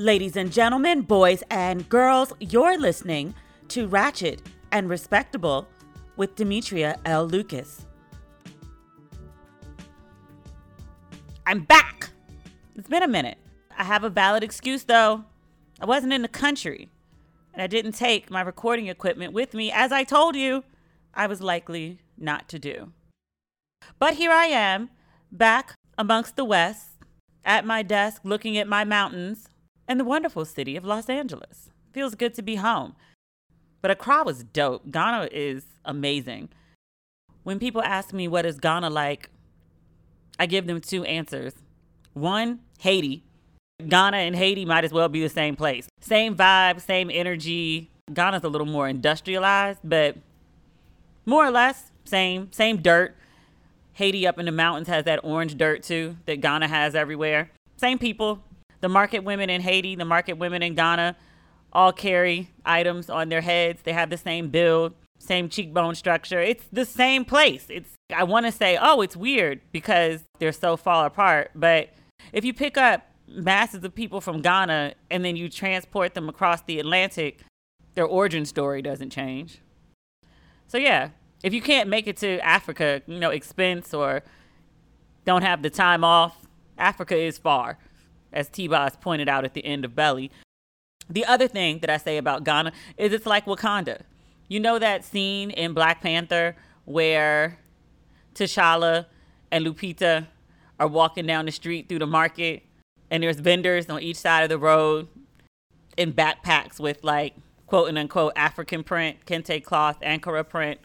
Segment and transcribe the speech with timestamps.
[0.00, 3.34] Ladies and gentlemen, boys and girls, you're listening
[3.68, 4.40] to Ratchet
[4.72, 5.68] and Respectable
[6.16, 7.26] with Demetria L.
[7.26, 7.84] Lucas.
[11.44, 12.08] I'm back.
[12.76, 13.36] It's been a minute.
[13.76, 15.26] I have a valid excuse though.
[15.82, 16.88] I wasn't in the country
[17.52, 20.64] and I didn't take my recording equipment with me, as I told you
[21.12, 22.94] I was likely not to do.
[23.98, 24.88] But here I am,
[25.30, 26.86] back amongst the West,
[27.44, 29.49] at my desk looking at my mountains
[29.90, 31.68] and the wonderful city of Los Angeles.
[31.92, 32.94] Feels good to be home.
[33.82, 34.88] But Accra was dope.
[34.88, 36.50] Ghana is amazing.
[37.42, 39.30] When people ask me what is Ghana like,
[40.38, 41.54] I give them two answers.
[42.12, 43.24] One, Haiti.
[43.88, 45.88] Ghana and Haiti might as well be the same place.
[46.00, 47.90] Same vibe, same energy.
[48.14, 50.18] Ghana's a little more industrialized, but
[51.26, 53.16] more or less same, same dirt.
[53.94, 57.50] Haiti up in the mountains has that orange dirt too that Ghana has everywhere.
[57.76, 58.44] Same people.
[58.80, 61.16] The market women in Haiti, the market women in Ghana
[61.72, 63.82] all carry items on their heads.
[63.82, 66.40] They have the same build, same cheekbone structure.
[66.40, 67.66] It's the same place.
[67.68, 71.90] It's I want to say, "Oh, it's weird because they're so far apart." But
[72.32, 76.62] if you pick up masses of people from Ghana and then you transport them across
[76.62, 77.40] the Atlantic,
[77.94, 79.60] their origin story doesn't change.
[80.66, 81.10] So yeah,
[81.42, 84.22] if you can't make it to Africa, you know, expense or
[85.24, 86.46] don't have the time off,
[86.78, 87.78] Africa is far,
[88.32, 90.30] as T-Boz pointed out at the end of Belly.
[91.08, 94.02] The other thing that I say about Ghana is it's like Wakanda.
[94.48, 97.58] You know that scene in Black Panther where
[98.34, 99.06] T'Challa
[99.50, 100.26] and Lupita
[100.78, 102.62] are walking down the street through the market
[103.10, 105.08] and there's vendors on each side of the road
[105.96, 107.34] in backpacks with like
[107.66, 110.80] quote and unquote African print, kente cloth, Ankara print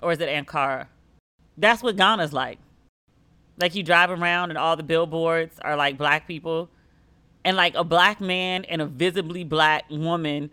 [0.00, 0.86] or is it Ankara?
[1.56, 2.58] That's what Ghana's like.
[3.60, 6.70] Like you drive around and all the billboards are like black people
[7.44, 10.50] and like a black man and a visibly black woman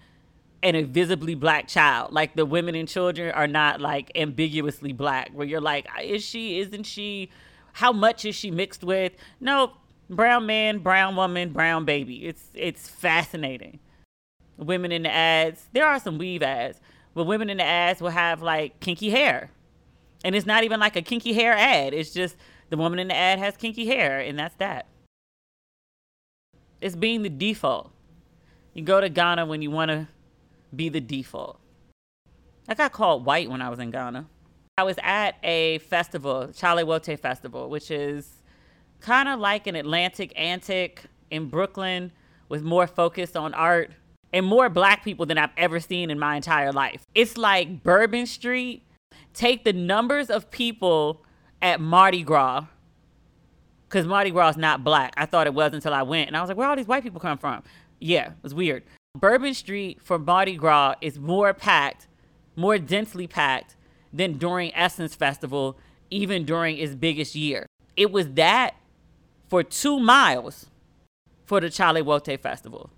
[0.61, 2.13] and a visibly black child.
[2.13, 6.59] Like the women and children are not like ambiguously black where you're like, is she,
[6.59, 7.29] isn't she?
[7.73, 9.13] How much is she mixed with?
[9.39, 9.73] No,
[10.09, 12.25] brown man, brown woman, brown baby.
[12.25, 13.79] It's it's fascinating.
[14.57, 15.67] Women in the ads.
[15.73, 16.79] There are some weave ads,
[17.13, 19.51] but women in the ads will have like kinky hair.
[20.25, 21.93] And it's not even like a kinky hair ad.
[21.93, 22.35] It's just
[22.69, 24.87] the woman in the ad has kinky hair, and that's that.
[26.81, 27.91] It's being the default.
[28.73, 30.07] You go to Ghana when you want to
[30.75, 31.59] be the default.
[32.67, 34.27] I got called white when I was in Ghana.
[34.77, 38.43] I was at a festival, Chale Wote Festival, which is
[38.99, 42.11] kind of like an Atlantic Antic in Brooklyn
[42.49, 43.91] with more focus on art
[44.33, 47.03] and more black people than I've ever seen in my entire life.
[47.15, 48.83] It's like Bourbon Street.
[49.33, 51.23] Take the numbers of people
[51.61, 52.65] at Mardi Gras,
[53.87, 55.13] because Mardi Gras is not black.
[55.17, 57.03] I thought it was until I went, and I was like, where all these white
[57.03, 57.63] people come from?
[57.99, 58.83] Yeah, it was weird.
[59.15, 62.07] Bourbon Street for Mardi Gras is more packed,
[62.55, 63.75] more densely packed
[64.13, 65.77] than during Essence Festival,
[66.09, 67.65] even during its biggest year.
[67.95, 68.75] It was that
[69.49, 70.67] for two miles
[71.45, 72.91] for the Chale Wote Festival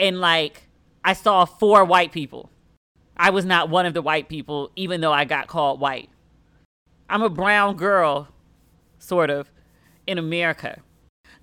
[0.00, 0.66] and like
[1.04, 2.50] I saw four white people.
[3.16, 6.08] I was not one of the white people, even though I got called white.
[7.10, 8.28] I'm a brown girl,
[9.00, 9.50] sort of,
[10.06, 10.80] in America.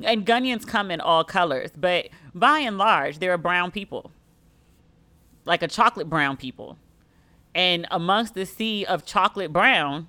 [0.02, 4.12] And Ghanaians come in all colors, but by and large, they're brown people,
[5.44, 6.78] like a chocolate brown people.
[7.54, 10.08] And amongst the sea of chocolate brown,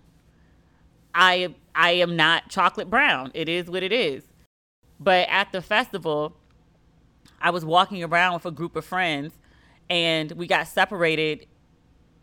[1.12, 3.32] I I am not chocolate brown.
[3.34, 4.24] It is what it is.
[5.00, 6.36] But at the festival,
[7.40, 9.38] I was walking around with a group of friends
[9.88, 11.46] and we got separated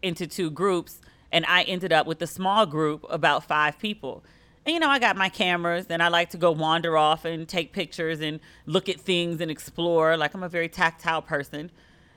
[0.02, 4.24] into two groups and I ended up with a small group about five people.
[4.66, 7.48] And you know, I got my cameras and I like to go wander off and
[7.48, 10.18] take pictures and look at things and explore.
[10.18, 11.70] Like I'm a very tactile person.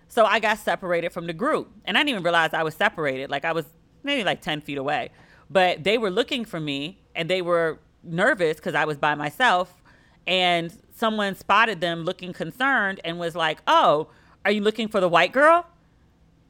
[0.08, 1.70] So I got separated from the group.
[1.84, 3.30] And I didn't even realize I was separated.
[3.30, 3.66] Like I was
[4.02, 5.10] maybe like 10 feet away.
[5.50, 9.82] But they were looking for me and they were nervous because I was by myself.
[10.26, 14.08] And someone spotted them looking concerned and was like, Oh,
[14.44, 15.66] are you looking for the white girl?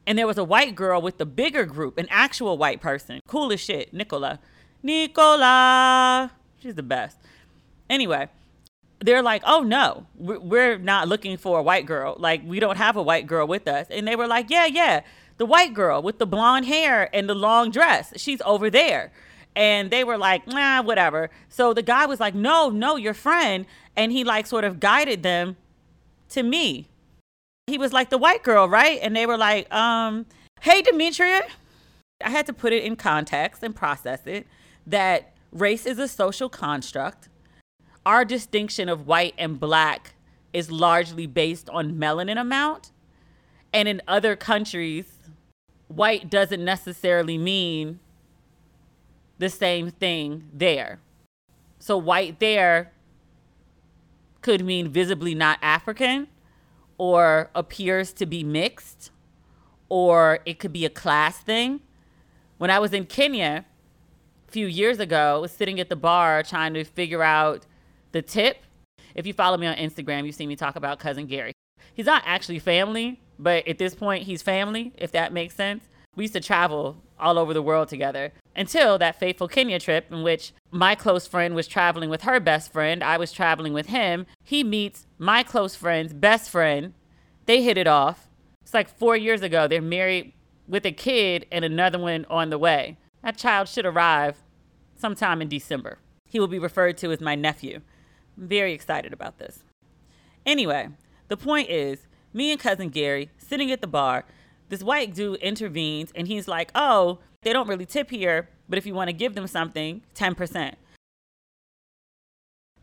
[0.09, 3.21] And there was a white girl with the bigger group, an actual white person.
[3.27, 3.93] Cool as shit.
[3.93, 4.39] Nicola.
[4.81, 6.31] Nicola.
[6.59, 7.15] She's the best.
[7.91, 8.27] Anyway,
[8.99, 12.15] they're like, oh no, we're not looking for a white girl.
[12.17, 13.85] Like, we don't have a white girl with us.
[13.91, 15.01] And they were like, yeah, yeah,
[15.37, 18.11] the white girl with the blonde hair and the long dress.
[18.15, 19.11] She's over there.
[19.55, 21.29] And they were like, nah, whatever.
[21.49, 25.21] So the guy was like, no, no, your friend and he like sort of guided
[25.21, 25.55] them
[26.29, 26.87] to me.
[27.69, 28.99] He was like the white girl, right?
[29.01, 30.25] And they were like, um,
[30.61, 31.43] hey Demetria.
[32.21, 34.45] I had to put it in context and process it
[34.85, 37.29] that race is a social construct.
[38.05, 40.15] Our distinction of white and black
[40.51, 42.91] is largely based on melanin amount.
[43.71, 45.05] And in other countries,
[45.87, 47.99] white doesn't necessarily mean
[49.37, 50.99] the same thing there.
[51.77, 52.91] So white there
[54.41, 56.27] could mean visibly not African
[56.99, 59.09] or appears to be mixed
[59.87, 61.79] or it could be a class thing.
[62.59, 63.65] When I was in Kenya
[64.47, 67.65] a few years ago, I was sitting at the bar trying to figure out
[68.11, 68.57] the tip.
[69.15, 71.53] If you follow me on Instagram, you've seen me talk about cousin Gary.
[71.95, 75.85] He's not actually family, but at this point, he's family, if that makes sense.
[76.15, 80.23] We used to travel all over the world together until that fateful Kenya trip in
[80.23, 83.03] which my close friend was traveling with her best friend.
[83.03, 84.25] I was traveling with him.
[84.43, 86.93] He meets my close friend's best friend.
[87.45, 88.29] They hit it off.
[88.61, 89.67] It's like four years ago.
[89.67, 90.33] They're married
[90.67, 92.97] with a kid and another one on the way.
[93.23, 94.37] That child should arrive
[94.95, 95.97] sometime in December.
[96.27, 97.81] He will be referred to as my nephew.
[98.37, 99.63] I'm very excited about this.
[100.45, 100.89] Anyway,
[101.27, 104.25] the point is, me and cousin Gary sitting at the bar,
[104.69, 108.85] this white dude intervenes and he's like, Oh, they don't really tip here, but if
[108.85, 110.75] you want to give them something, 10%.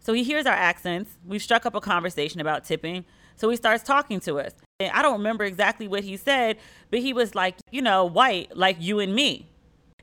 [0.00, 1.17] So he hears our accents.
[1.27, 3.05] We've struck up a conversation about tipping.
[3.35, 4.53] So he starts talking to us.
[4.79, 6.59] And I don't remember exactly what he said,
[6.91, 9.49] but he was like, you know, white, like you and me.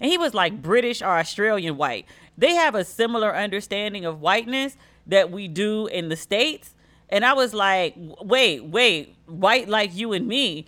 [0.01, 2.05] And he was like British or Australian white.
[2.37, 4.75] They have a similar understanding of whiteness
[5.07, 6.75] that we do in the States.
[7.09, 10.65] And I was like, wait, wait, white like you and me?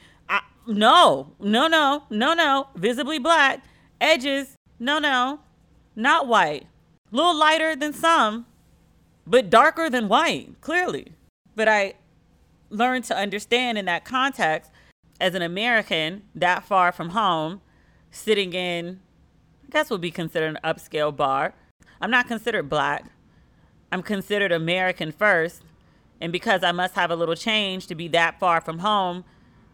[0.67, 2.67] No, no, no, no, no.
[2.75, 3.63] Visibly black,
[4.01, 5.39] edges, no, no,
[5.95, 6.67] not white.
[7.11, 8.47] A little lighter than some,
[9.27, 11.13] but darker than white, clearly.
[11.55, 11.93] But I
[12.69, 14.71] learned to understand in that context
[15.21, 17.61] as an American that far from home,
[18.11, 18.99] sitting in,
[19.65, 21.53] I guess would be considered an upscale bar.
[22.01, 23.05] I'm not considered black.
[23.91, 25.61] I'm considered American first.
[26.19, 29.23] And because I must have a little change to be that far from home,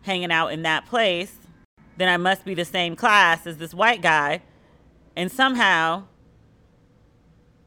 [0.03, 1.37] hanging out in that place,
[1.97, 4.41] then I must be the same class as this white guy.
[5.15, 6.05] And somehow,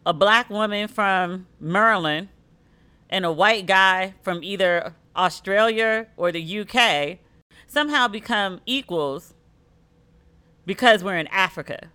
[0.06, 2.28] a black woman from Maryland
[3.08, 7.18] and a white guy from either Australia or the UK
[7.66, 9.34] somehow become equals
[10.66, 11.90] because we're in Africa.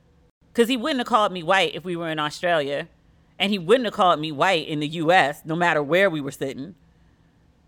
[0.54, 2.88] Because he wouldn't have called me white if we were in Australia.
[3.38, 6.32] And he wouldn't have called me white in the US, no matter where we were
[6.32, 6.76] sitting.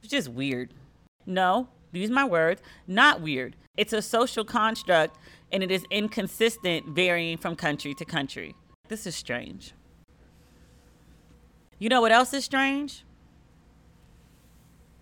[0.01, 0.73] It's just weird.
[1.25, 3.55] No, use my words, not weird.
[3.77, 5.17] It's a social construct
[5.51, 8.55] and it is inconsistent, varying from country to country.
[8.87, 9.73] This is strange.
[11.79, 13.03] You know what else is strange?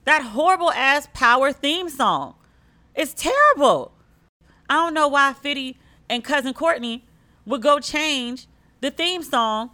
[0.06, 2.36] That horrible ass power theme song.
[2.95, 3.92] It's terrible.
[4.69, 5.77] I don't know why Fitty
[6.09, 7.06] and cousin Courtney
[7.45, 8.47] would go change
[8.81, 9.71] the theme song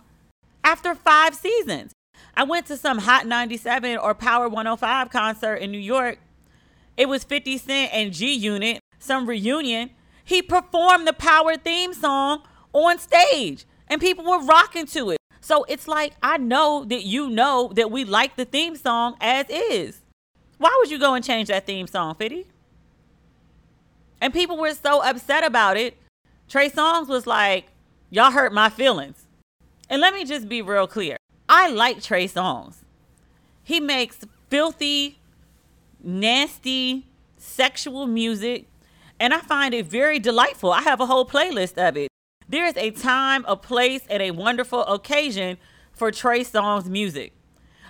[0.64, 1.94] after five seasons.
[2.36, 6.20] I went to some Hot 97 or Power 105 concert in New York.
[6.98, 9.92] It was 50 Cent and G Unit, some reunion.
[10.24, 12.44] He performed the Power theme song
[12.74, 15.18] on stage and people were rocking to it.
[15.42, 19.46] So it's like, I know that you know that we like the theme song as
[19.50, 20.02] is.
[20.58, 22.48] Why would you go and change that theme song, Fitty?
[24.22, 25.98] And people were so upset about it.
[26.48, 27.68] Trey Songz was like,
[28.10, 29.26] y'all hurt my feelings.
[29.90, 31.18] And let me just be real clear.
[31.48, 32.78] I like Trey Songz.
[33.64, 35.20] He makes filthy,
[36.06, 37.08] nasty,
[37.38, 38.68] sexual music,
[39.20, 40.72] and I find it very delightful.
[40.72, 42.10] I have a whole playlist of it.
[42.48, 45.58] There is a time, a place, and a wonderful occasion
[45.92, 47.34] for Trey Songz music.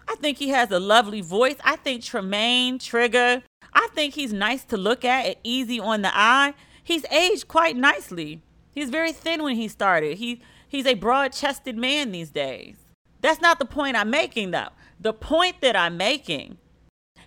[0.08, 1.56] I think he has a lovely voice.
[1.64, 3.42] I think Tremaine, Trigga,
[3.74, 6.54] I think he's nice to look at and easy on the eye.
[6.84, 8.42] He's aged quite nicely.
[8.72, 10.18] He's very thin when he started.
[10.18, 12.76] He He's a broad chested man these days.
[13.22, 14.70] That's not the point I'm making, though.
[15.00, 16.58] The point that I'm making,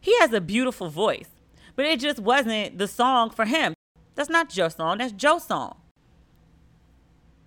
[0.08, 1.28] he has a beautiful voice,
[1.76, 3.74] but it just wasn't the song for him.
[4.14, 5.76] That's not Joe's song, that's Joe's song.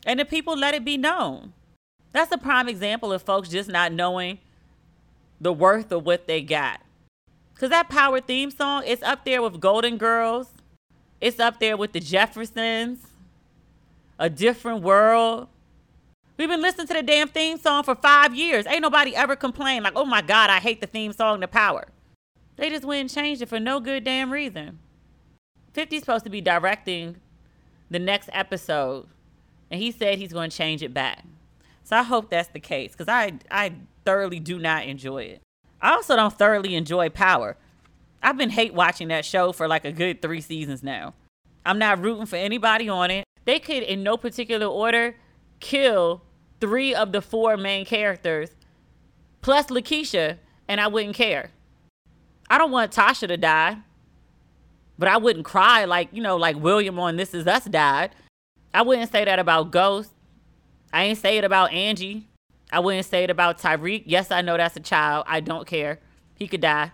[0.06, 1.54] And the people let it be known.
[2.14, 4.38] That's a prime example of folks just not knowing
[5.40, 6.82] the worth of what they got.
[7.56, 10.50] Because that power theme song, it's up there with Golden Girls,
[11.20, 13.08] it's up there with the Jeffersons,
[14.20, 15.48] A Different World.
[16.38, 18.68] We've been listening to the damn theme song for five years.
[18.68, 21.88] Ain't nobody ever complained like, oh my God, I hate the theme song, The Power.
[22.62, 24.78] They just went and changed it for no good damn reason.
[25.74, 27.16] 50's supposed to be directing
[27.90, 29.08] the next episode,
[29.72, 31.24] and he said he's going to change it back.
[31.84, 33.74] So I hope that's the case because I, I
[34.06, 35.42] thoroughly do not enjoy it.
[35.82, 37.58] I also don't thoroughly enjoy Power.
[38.22, 41.16] I've been hate watching that show for like a good three seasons now.
[41.66, 43.26] I'm not rooting for anybody on it.
[43.46, 45.16] They could, in no particular order,
[45.62, 46.22] kill
[46.60, 48.52] three of the four main characters
[49.42, 50.38] plus Lakeisha,
[50.68, 51.50] and I wouldn't care.
[52.52, 53.78] I don't want Tasha to die,
[55.00, 58.14] but I wouldn't cry like, you know, like William on This Is Us died.
[58.74, 60.12] I wouldn't say that about Ghost.
[60.92, 62.28] I ain't say it about Angie.
[62.70, 64.04] I wouldn't say it about Tariq.
[64.06, 65.24] Yes, I know that's a child.
[65.30, 66.02] I don't care.
[66.36, 66.92] He could die.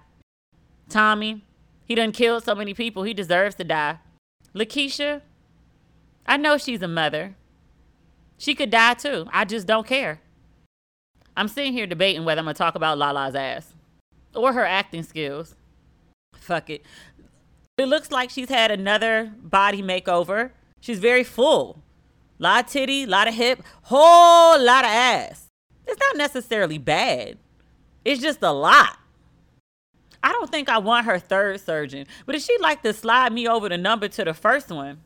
[0.90, 1.44] Tommy,
[1.86, 3.02] he done killed so many people.
[3.02, 3.98] He deserves to die.
[4.54, 5.24] Lakeisha,
[6.28, 7.36] I know she's a mother.
[8.38, 9.26] She could die too.
[9.34, 10.22] I just don't care.
[11.36, 13.74] I'm sitting here debating whether I'm gonna talk about Lala's ass
[14.38, 15.56] or her acting skills.
[16.36, 16.86] Fuck it.
[17.78, 20.52] It looks like she's had another body makeover.
[20.80, 21.84] She's very full.
[22.40, 25.48] Lot of titty, lot of hip, whole lot of ass.
[25.86, 27.38] It's not necessarily bad.
[28.06, 28.98] It's just a lot.
[30.24, 33.48] I don't think I want her third surgeon, but if she'd like to slide me
[33.48, 35.02] over the number to the first one,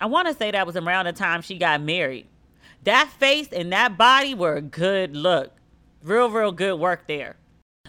[0.00, 2.26] I want to say that was around the time she got married.
[2.84, 5.52] That face and that body were a good look.
[6.02, 7.36] Real, real good work there.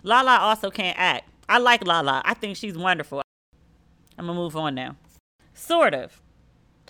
[0.06, 1.28] Lala also can't act.
[1.50, 2.22] I like Lala.
[2.24, 3.24] I think she's wonderful.
[4.20, 4.96] I'm to move on now.
[5.56, 6.22] Sort of.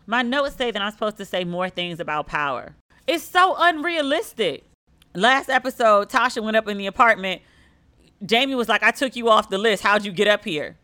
[0.06, 2.76] My notes say that I'm supposed to say more things about power.
[3.08, 4.66] It's so unrealistic.
[5.16, 7.42] Last episode, Tasha went up in the apartment.
[8.24, 9.82] Jamie was like, I took you off the list.
[9.82, 10.76] How'd you get up here?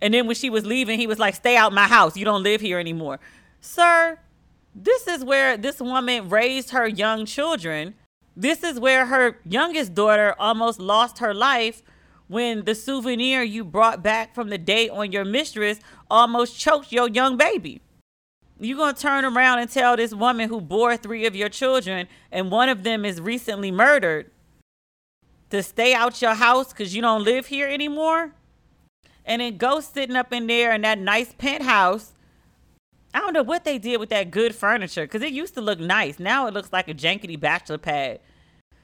[0.00, 2.16] And then when she was leaving, he was like, Stay out my house.
[2.16, 3.20] You don't live here anymore.
[3.60, 4.18] Sir,
[4.74, 7.94] this is where this woman raised her young children.
[8.36, 11.82] This is where her youngest daughter almost lost her life
[12.26, 15.78] when the souvenir you brought back from the date on your mistress
[16.10, 17.80] almost choked your young baby.
[18.58, 22.50] You're gonna turn around and tell this woman who bore three of your children and
[22.50, 24.30] one of them is recently murdered
[25.50, 28.32] to stay out your house because you don't live here anymore?
[29.24, 32.13] And then go sitting up in there in that nice penthouse
[33.14, 35.78] I don't know what they did with that good furniture because it used to look
[35.78, 36.18] nice.
[36.18, 38.18] Now it looks like a jankety bachelor pad.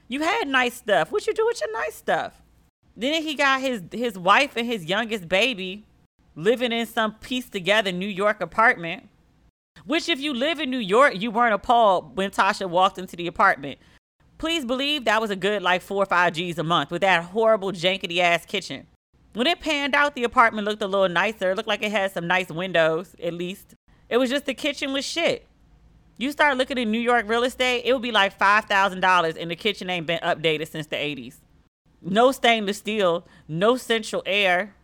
[0.07, 1.11] You had nice stuff.
[1.11, 2.41] What you do with your nice stuff?
[2.95, 5.85] Then he got his his wife and his youngest baby
[6.35, 9.09] living in some pieced together New York apartment.
[9.85, 13.27] Which, if you live in New York, you weren't appalled when Tasha walked into the
[13.27, 13.79] apartment.
[14.37, 17.23] Please believe that was a good like four or five G's a month with that
[17.25, 18.87] horrible jankety ass kitchen.
[19.33, 21.51] When it panned out, the apartment looked a little nicer.
[21.51, 23.75] It looked like it had some nice windows, at least.
[24.11, 25.47] It was just the kitchen was shit.
[26.17, 29.37] You start looking at New York real estate, it would be like five thousand dollars,
[29.37, 31.39] and the kitchen ain't been updated since the eighties.
[32.01, 34.75] No stainless steel, no central air,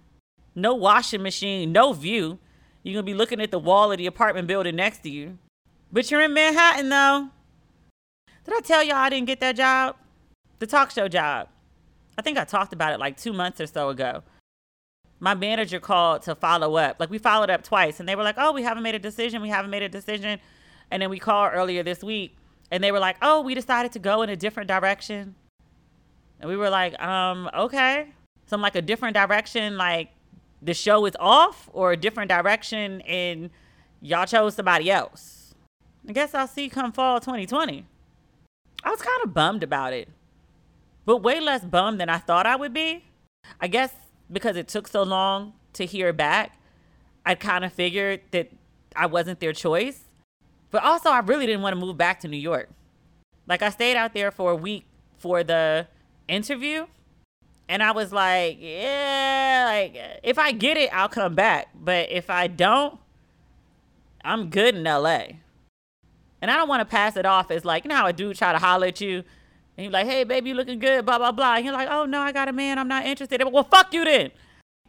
[0.55, 2.39] no washing machine, no view.
[2.81, 5.37] You're gonna be looking at the wall of the apartment building next to you.
[5.91, 7.29] But you're in Manhattan though.
[8.45, 9.97] Did I tell y'all I didn't get that job?
[10.59, 11.49] The talk show job.
[12.17, 14.23] I think I talked about it like two months or so ago
[15.19, 16.97] my manager called to follow up.
[16.99, 19.41] Like we followed up twice and they were like, "Oh, we haven't made a decision.
[19.41, 20.39] We haven't made a decision."
[20.91, 22.37] And then we called earlier this week
[22.71, 25.35] and they were like, "Oh, we decided to go in a different direction."
[26.39, 28.13] And we were like, "Um, okay."
[28.45, 30.09] So I'm like a different direction like
[30.61, 33.49] the show is off or a different direction and
[34.01, 35.53] y'all chose somebody else.
[36.07, 37.85] I guess I'll see come fall 2020.
[38.83, 40.09] I was kind of bummed about it.
[41.05, 43.05] But way less bummed than I thought I would be.
[43.59, 43.93] I guess
[44.31, 46.57] because it took so long to hear back,
[47.25, 48.51] I kind of figured that
[48.95, 50.05] I wasn't their choice.
[50.71, 52.69] But also, I really didn't want to move back to New York.
[53.47, 54.85] Like, I stayed out there for a week
[55.17, 55.87] for the
[56.27, 56.87] interview.
[57.69, 61.69] And I was like, yeah, like, if I get it, I'll come back.
[61.75, 62.99] But if I don't,
[64.23, 65.23] I'm good in LA.
[66.41, 68.37] And I don't want to pass it off as like, you know how a dude
[68.37, 69.23] try to holler at you
[69.77, 71.55] and you're like, hey, baby, you looking good, blah, blah, blah.
[71.55, 72.79] And you're like, oh, no, I got a man.
[72.79, 73.41] I'm not interested.
[73.43, 74.31] Well, fuck you then.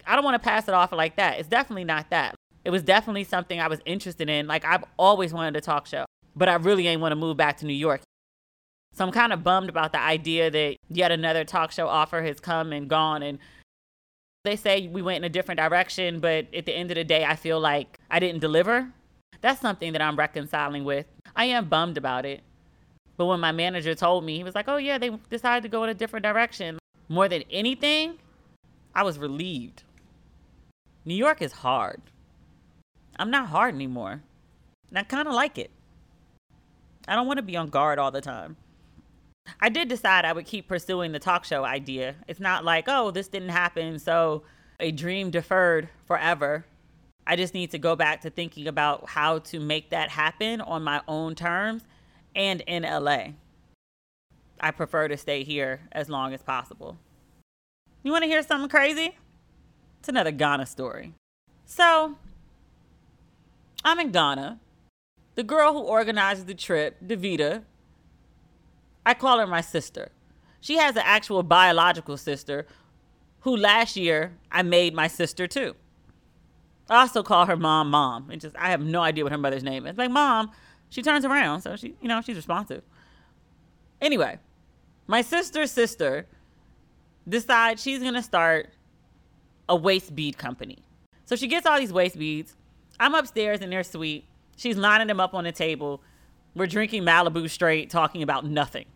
[0.06, 1.38] I don't want to pass it off like that.
[1.38, 2.34] It's definitely not that.
[2.64, 4.46] It was definitely something I was interested in.
[4.46, 7.58] Like, I've always wanted a talk show, but I really ain't want to move back
[7.58, 8.00] to New York.
[8.94, 12.40] So I'm kind of bummed about the idea that yet another talk show offer has
[12.40, 13.22] come and gone.
[13.22, 13.38] And
[14.44, 17.24] they say we went in a different direction, but at the end of the day,
[17.26, 18.90] I feel like I didn't deliver.
[19.42, 21.06] That's something that I'm reconciling with.
[21.36, 22.40] I am bummed about it.
[23.18, 25.82] But when my manager told me, he was like, oh, yeah, they decided to go
[25.82, 26.78] in a different direction.
[27.08, 28.14] More than anything,
[28.94, 29.82] I was relieved.
[31.04, 32.00] New York is hard.
[33.18, 34.22] I'm not hard anymore.
[34.88, 35.72] And I kind of like it.
[37.08, 38.56] I don't want to be on guard all the time.
[39.60, 42.14] I did decide I would keep pursuing the talk show idea.
[42.28, 44.42] It's not like, oh, this didn't happen, so
[44.78, 46.66] a dream deferred forever.
[47.26, 50.84] I just need to go back to thinking about how to make that happen on
[50.84, 51.82] my own terms
[52.38, 53.32] and in LA.
[54.60, 56.96] I prefer to stay here as long as possible.
[58.02, 59.18] You want to hear something crazy?
[59.98, 61.12] It's another Ghana story.
[61.66, 62.16] So,
[63.84, 64.60] I'm in Ghana.
[65.34, 67.64] The girl who organizes the trip, Davita,
[69.04, 70.10] I call her my sister.
[70.60, 72.66] She has an actual biological sister
[73.40, 75.74] who last year I made my sister too.
[76.90, 78.30] I also call her mom, mom.
[78.30, 79.96] It just I have no idea what her mother's name is.
[79.96, 80.50] Like mom,
[80.90, 82.82] she turns around, so she, you know, she's responsive.
[84.00, 84.38] Anyway,
[85.06, 86.26] my sister's sister
[87.28, 88.70] decides she's gonna start
[89.68, 90.78] a waist bead company.
[91.24, 92.56] So she gets all these waist beads.
[92.98, 94.24] I'm upstairs in their suite.
[94.56, 96.02] She's lining them up on the table.
[96.54, 98.86] We're drinking Malibu straight, talking about nothing.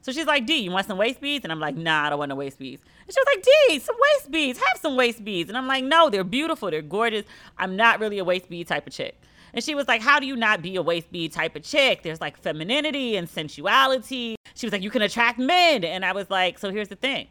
[0.00, 1.44] So she's like, D, you want some waist beads?
[1.44, 2.80] And I'm like, nah, I don't want no waist beads.
[3.06, 4.58] And she was like, D, some waist beads.
[4.58, 5.48] Have some waist beads.
[5.48, 6.70] And I'm like, no, they're beautiful.
[6.70, 7.24] They're gorgeous.
[7.58, 9.20] I'm not really a waist bead type of chick.
[9.56, 12.02] And she was like, How do you not be a waist bead type of chick?
[12.02, 14.36] There's like femininity and sensuality.
[14.54, 15.82] She was like, You can attract men.
[15.82, 17.26] And I was like, So here's the thing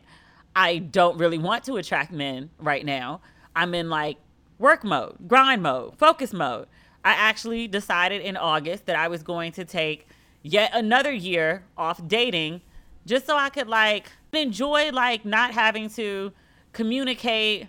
[0.55, 3.21] I don't really want to attract men right now.
[3.55, 4.17] I'm in like
[4.57, 6.67] work mode, grind mode, focus mode.
[7.03, 10.07] I actually decided in August that I was going to take
[10.41, 12.61] yet another year off dating
[13.05, 16.33] just so I could like enjoy like not having to
[16.73, 17.67] communicate,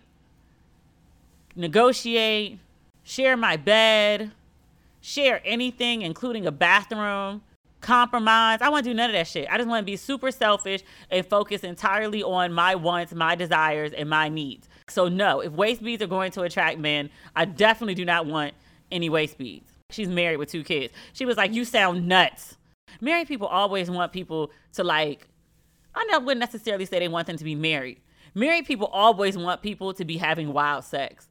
[1.54, 2.58] negotiate,
[3.04, 4.32] share my bed,
[5.06, 7.40] share anything, including a bathroom,
[7.80, 8.58] compromise.
[8.60, 9.46] I want to do none of that shit.
[9.48, 10.82] I just want to be super selfish
[11.12, 14.68] and focus entirely on my wants, my desires, and my needs.
[14.88, 18.54] So, no, if waist beads are going to attract men, I definitely do not want
[18.90, 19.70] any waist beads.
[19.90, 20.92] She's married with two kids.
[21.12, 22.56] She was like, You sound nuts.
[23.00, 25.28] Married people always want people to, like,
[25.94, 28.00] I wouldn't necessarily say they want them to be married.
[28.34, 31.28] Married people always want people to be having wild sex.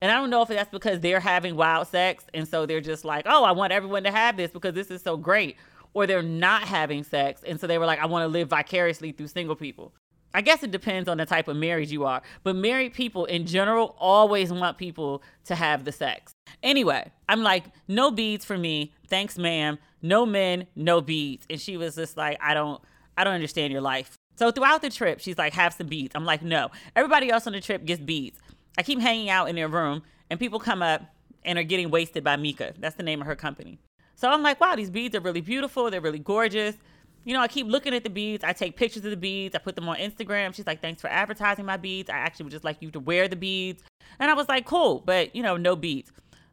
[0.00, 3.04] And I don't know if that's because they're having wild sex and so they're just
[3.04, 5.56] like, oh, I want everyone to have this because this is so great.
[5.94, 9.12] Or they're not having sex and so they were like, I want to live vicariously
[9.12, 9.92] through single people.
[10.34, 13.46] I guess it depends on the type of marriage you are, but married people in
[13.46, 16.32] general always want people to have the sex.
[16.62, 18.92] Anyway, I'm like, no beads for me.
[19.08, 19.78] Thanks, ma'am.
[20.02, 21.46] No men, no beads.
[21.48, 22.80] And she was just like, I don't,
[23.16, 24.16] I don't understand your life.
[24.36, 26.12] So throughout the trip, she's like, have some beads.
[26.14, 26.68] I'm like, no.
[26.94, 28.38] Everybody else on the trip gets beads.
[28.78, 31.02] I keep hanging out in their room, and people come up
[31.44, 32.74] and are getting wasted by Mika.
[32.78, 33.80] That's the name of her company.
[34.14, 35.90] So I'm like, wow, these beads are really beautiful.
[35.90, 36.76] They're really gorgeous.
[37.24, 38.44] You know, I keep looking at the beads.
[38.44, 39.56] I take pictures of the beads.
[39.56, 40.54] I put them on Instagram.
[40.54, 42.08] She's like, thanks for advertising my beads.
[42.08, 43.82] I actually would just like you to wear the beads.
[44.20, 46.12] And I was like, cool, but you know, no beads.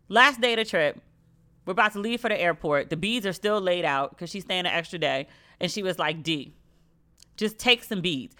[0.09, 0.99] Last day of the trip,
[1.65, 2.89] we're about to leave for the airport.
[2.89, 5.27] The beads are still laid out because she's staying an extra day.
[5.59, 6.53] And she was like, D,
[7.37, 8.35] just take some beads.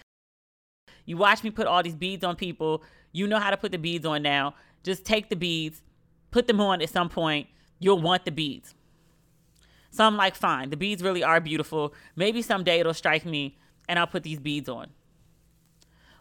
[1.05, 2.83] You watch me put all these beads on people.
[3.15, 4.55] You know how to put the beads on now.
[4.83, 5.81] Just take the beads,
[6.31, 7.47] put them on at some point.
[7.79, 8.75] You'll want the beads.
[9.89, 11.93] So I'm like, fine, the beads really are beautiful.
[12.17, 14.89] Maybe someday it'll strike me and I'll put these beads on.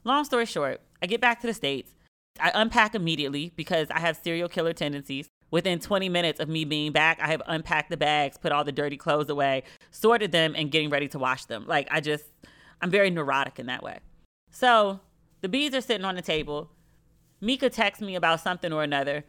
[0.04, 1.92] Long story short, I get back to the States.
[2.38, 5.26] I unpack immediately because I have serial killer tendencies.
[5.50, 8.70] Within 20 minutes of me being back, I have unpacked the bags, put all the
[8.70, 11.64] dirty clothes away, sorted them, and getting ready to wash them.
[11.66, 12.24] Like, I just,
[12.80, 13.98] I'm very neurotic in that way.
[14.52, 15.00] So
[15.40, 16.70] the beads are sitting on the table.
[17.44, 19.24] Mika texts me about something or another.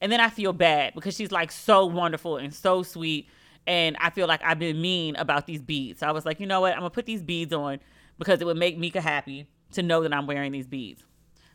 [0.00, 3.28] And then I feel bad because she's like so wonderful and so sweet.
[3.66, 6.00] And I feel like I've been mean about these beads.
[6.00, 6.74] So I was like, you know what?
[6.74, 7.80] I'm to put these beads on
[8.18, 11.04] because it would make Mika happy to know that I'm wearing these beads.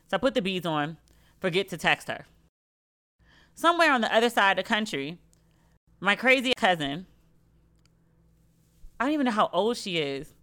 [0.08, 0.98] So I put the beads on,
[1.40, 2.26] forget to text her.
[3.54, 5.20] Somewhere on the other side of the country,
[6.00, 7.06] my crazy cousin,
[9.00, 10.34] I don't even know how old she is.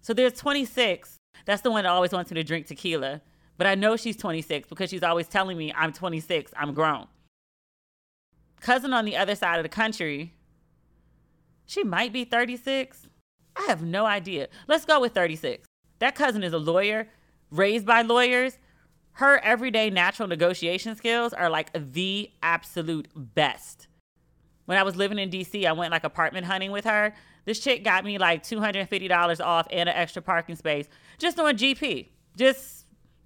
[0.00, 1.16] So there's 26.
[1.44, 3.20] That's the one that always wants me to drink tequila.
[3.62, 7.06] But I know she's 26 because she's always telling me I'm 26, I'm grown.
[8.60, 10.34] Cousin on the other side of the country,
[11.64, 13.06] she might be 36.
[13.54, 14.48] I have no idea.
[14.66, 15.64] Let's go with 36.
[16.00, 17.06] That cousin is a lawyer,
[17.52, 18.58] raised by lawyers.
[19.12, 23.86] Her everyday natural negotiation skills are like the absolute best.
[24.64, 27.14] When I was living in DC, I went like apartment hunting with her.
[27.44, 30.88] This chick got me like $250 off and an extra parking space
[31.20, 32.08] just on GP.
[32.36, 32.81] Just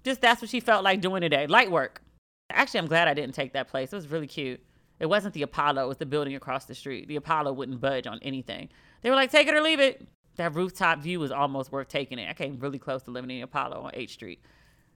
[0.07, 1.47] just that's what she felt like doing today.
[1.47, 2.01] Light work.
[2.49, 3.91] Actually, I'm glad I didn't take that place.
[3.91, 4.61] It was really cute.
[4.99, 7.07] It wasn't the Apollo, it was the building across the street.
[7.07, 8.69] The Apollo wouldn't budge on anything.
[9.01, 10.07] They were like, take it or leave it.
[10.37, 12.29] That rooftop view was almost worth taking it.
[12.29, 14.41] I came really close to living in the Apollo on 8th Street.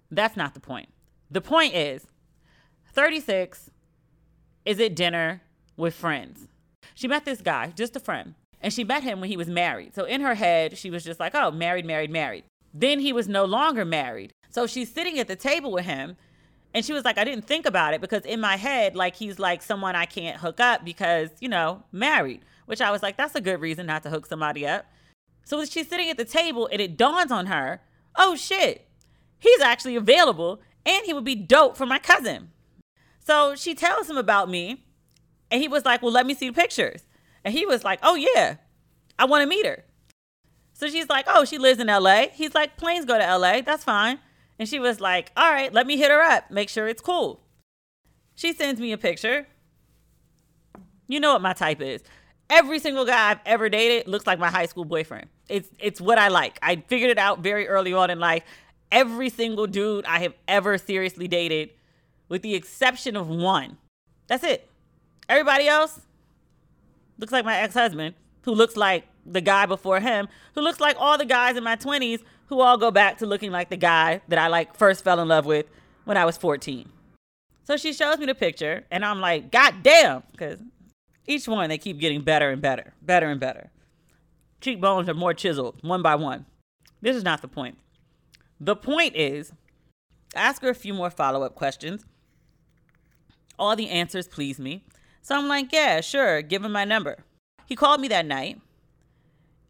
[0.10, 0.90] That's not the point.
[1.30, 2.08] The point is
[2.94, 3.70] 36
[4.66, 5.42] is at dinner
[5.78, 6.48] with friends.
[6.96, 9.94] She met this guy, just a friend, and she met him when he was married.
[9.94, 12.44] So in her head, she was just like, oh, married, married, married.
[12.74, 14.34] Then he was no longer married.
[14.52, 16.18] So she's sitting at the table with him.
[16.74, 19.40] And she was like, I didn't think about it because in my head, like he's
[19.40, 22.42] like someone I can't hook up because, you know, married.
[22.66, 24.86] Which I was like, that's a good reason not to hook somebody up.
[25.44, 27.82] So she's sitting at the table and it dawns on her,
[28.16, 28.88] oh shit,
[29.38, 32.52] he's actually available and he would be dope for my cousin.
[33.20, 34.86] So she tells him about me
[35.50, 37.04] and he was like, well, let me see the pictures.
[37.44, 38.58] And he was like, oh yeah,
[39.20, 39.84] I want to meet her.
[40.74, 42.28] So she's like, oh, she lives in LA.
[42.34, 43.62] He's like, planes go to LA.
[43.62, 44.20] That's fine.
[44.62, 47.42] And she was like, All right, let me hit her up, make sure it's cool.
[48.36, 49.48] She sends me a picture.
[51.08, 52.04] You know what my type is.
[52.48, 55.30] Every single guy I've ever dated looks like my high school boyfriend.
[55.50, 56.60] It's it's what I like.
[56.62, 58.44] I figured it out very early on in life.
[58.92, 61.72] Every single dude I have ever seriously dated,
[62.30, 63.80] with the exception of one.
[64.28, 64.70] That's it.
[65.28, 66.02] Everybody else
[67.18, 71.18] looks like my ex-husband, who looks like the guy before him, who looks like all
[71.18, 72.22] the guys in my 20s
[72.52, 75.30] who all go back to looking like the guy that I like first fell in
[75.30, 75.68] love with
[76.04, 76.90] when I was 14.
[77.64, 80.60] So she shows me the picture, and I'm like, God damn, because
[81.26, 83.72] each one they keep getting better and better, better and better.
[84.60, 86.46] Cheekbones are more chiseled, one by one.
[87.02, 87.78] This is not the point.
[88.60, 89.54] The point is,
[90.36, 92.04] ask her a few more follow up questions.
[93.58, 94.84] All the answers please me.
[95.22, 97.24] So I'm like, yeah, sure, give him my number.
[97.66, 98.60] He called me that night.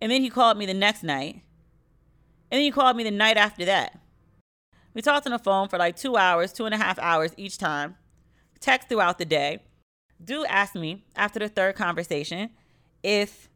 [0.01, 1.43] And then he called me the next night.
[2.51, 3.97] And then he called me the night after that.
[4.93, 7.57] We talked on the phone for like two hours, two and a half hours each
[7.57, 7.95] time,
[8.59, 9.59] text throughout the day.
[10.23, 12.49] Dude asked me after the third conversation
[13.01, 13.49] if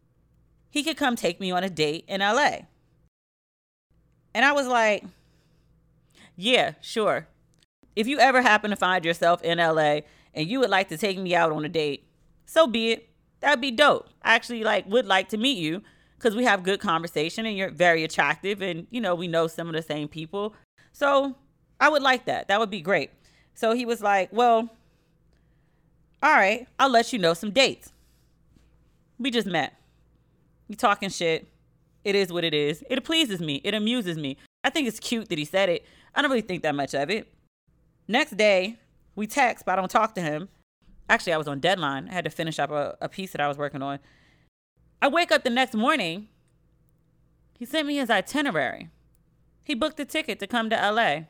[0.70, 2.60] he could come take me on a date in LA.
[4.34, 5.04] And I was like,
[6.36, 7.28] yeah, sure.
[7.96, 10.02] If you ever happen to find yourself in LA
[10.34, 12.08] and you would like to take me out on a date,
[12.46, 13.10] so be it.
[13.42, 14.10] That'd be dope.
[14.22, 15.82] I actually like would like to meet you
[16.18, 19.68] because we have good conversation and you're very attractive and you know we know some
[19.68, 20.56] of the same people
[20.96, 21.36] so
[21.80, 22.48] I would like that.
[22.48, 23.12] That would be great.
[23.54, 24.70] So he was like, Well,
[26.24, 27.92] all right, I'll let you know some dates.
[29.20, 29.76] We just met.
[30.68, 31.48] We talking shit.
[32.04, 32.84] It is what it is.
[32.90, 33.62] It pleases me.
[33.64, 34.38] It amuses me.
[34.64, 35.86] I think it's cute that he said it.
[36.14, 37.32] I don't really think that much of it.
[38.08, 38.78] Next day,
[39.16, 40.50] we text, but I don't talk to him.
[41.10, 42.08] Actually, I was on deadline.
[42.10, 44.00] I had to finish up a, a piece that I was working on.
[45.02, 46.30] I wake up the next morning.
[47.58, 48.90] He sent me his itinerary.
[49.64, 51.26] He booked a ticket to come to LA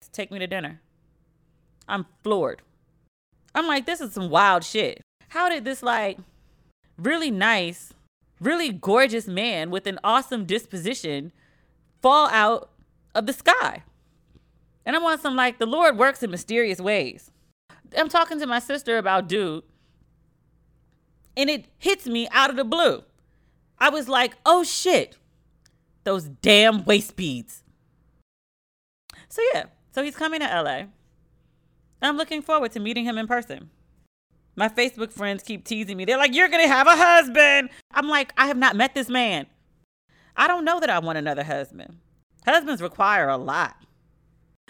[0.00, 0.80] to take me to dinner.
[1.88, 2.62] I'm floored.
[3.54, 5.00] I'm like, this is some wild shit.
[5.28, 6.18] How did this, like,
[6.96, 7.92] really nice,
[8.40, 11.32] really gorgeous man with an awesome disposition
[12.00, 12.70] fall out
[13.14, 13.82] of the sky?
[14.86, 17.30] And I'm on some, like, the Lord works in mysterious ways.
[17.96, 19.64] I'm talking to my sister about dude,
[21.36, 23.02] and it hits me out of the blue.
[23.80, 25.16] I was like, oh shit,
[26.04, 27.62] those damn waist beads.
[29.28, 30.82] So yeah, so he's coming to LA.
[32.02, 33.70] I'm looking forward to meeting him in person.
[34.56, 36.04] My Facebook friends keep teasing me.
[36.04, 37.70] They're like, You're going to have a husband.
[37.92, 39.46] I'm like, I have not met this man.
[40.36, 41.98] I don't know that I want another husband.
[42.44, 43.76] Husbands require a lot.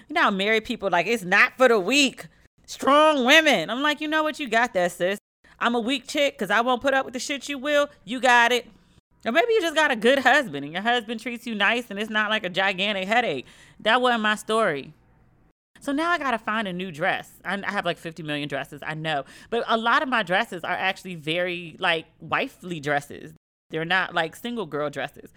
[0.08, 2.26] You know, married people like, It's not for the weak.
[2.66, 3.70] Strong women.
[3.70, 4.38] I'm like, You know what?
[4.38, 5.18] You got that, sis.
[5.58, 7.88] I'm a weak chick because I won't put up with the shit you will.
[8.04, 8.66] You got it.
[9.24, 11.98] Or maybe you just got a good husband and your husband treats you nice and
[11.98, 13.46] it's not like a gigantic headache.
[13.80, 14.94] That wasn't my story.
[15.80, 17.30] So now I gotta find a new dress.
[17.44, 19.24] I, have like 50 million dresses, I know.
[19.48, 23.32] But a lot of my dresses are actually very like wifely dresses.
[23.70, 25.30] They're not like single girl dresses.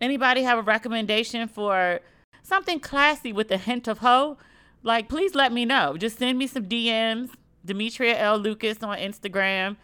[0.00, 2.00] Anybody have a recommendation for
[2.42, 4.36] something classy with a hint of hoe?
[4.82, 5.96] Like, please let me know.
[5.96, 7.30] Just send me some DMs,
[7.64, 8.38] Demetria L.
[8.38, 9.76] Lucas on Instagram.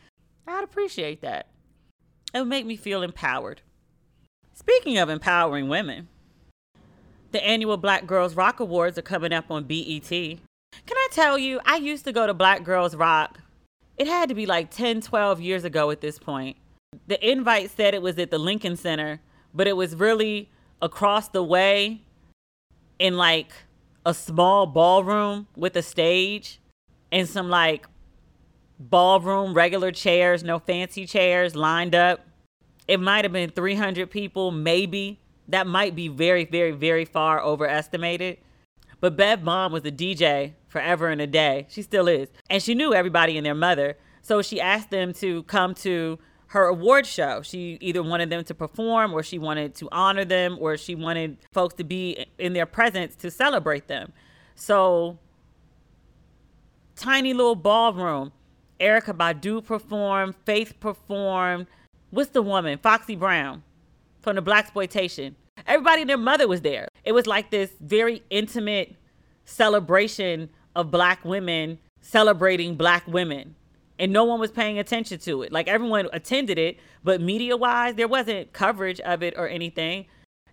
[0.47, 1.47] I'd appreciate that.
[2.35, 3.61] It would make me feel empowered.
[4.55, 6.09] Speaking of empowering women,
[7.33, 10.09] the annual Black Girls Rock Awards are coming up on BET.
[10.09, 10.41] Can
[10.91, 13.41] I tell you, I used to go to Black Girls Rock.
[13.97, 16.57] It had to be like 10, 12 years ago at this point.
[17.07, 19.21] The invite said it was at the Lincoln Center,
[19.55, 22.03] but it was really across the way
[22.99, 23.53] in like
[24.05, 26.61] a small ballroom with a stage
[27.11, 27.87] and some like
[28.79, 32.27] ballroom, regular chairs, no fancy chairs lined up.
[32.89, 35.21] It might have been 300 people, maybe.
[35.49, 38.39] That might be very, very, very far overestimated.
[39.01, 41.67] But Bev Bond was a DJ forever and a day.
[41.69, 42.29] She still is.
[42.49, 43.97] And she knew everybody and their mother.
[44.23, 46.19] So she asked them to come to
[46.53, 47.43] her award show.
[47.43, 51.39] She either wanted them to perform or she wanted to honor them or she wanted
[51.53, 54.13] folks to be in their presence to celebrate them.
[54.55, 55.19] So,
[56.95, 58.33] tiny little ballroom.
[58.83, 61.69] Erykah Badu performed, Faith performed.
[62.11, 62.79] What's the woman?
[62.79, 63.63] Foxy Brown
[64.21, 65.35] from the Blaxploitation.
[65.67, 66.89] Everybody and their mother was there.
[67.05, 68.97] It was like this very intimate
[69.45, 73.55] celebration of black women celebrating black women.
[73.99, 75.53] And no one was paying attention to it.
[75.53, 80.07] Like everyone attended it, but media wise, there wasn't coverage of it or anything.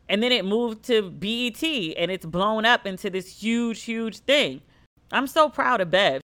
[0.07, 4.61] And then it moved to BET and it's blown up into this huge, huge thing.
[5.11, 6.21] I'm so proud of Bev.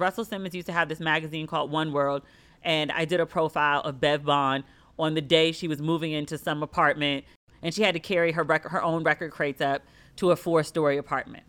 [0.00, 2.22] Russell Simmons used to have this magazine called One World,
[2.62, 4.64] and I did a profile of Bev Bond
[4.98, 7.24] on the day she was moving into some apartment,
[7.62, 9.82] and she had to carry her record, her own record crates up
[10.16, 11.44] to a four-story apartment.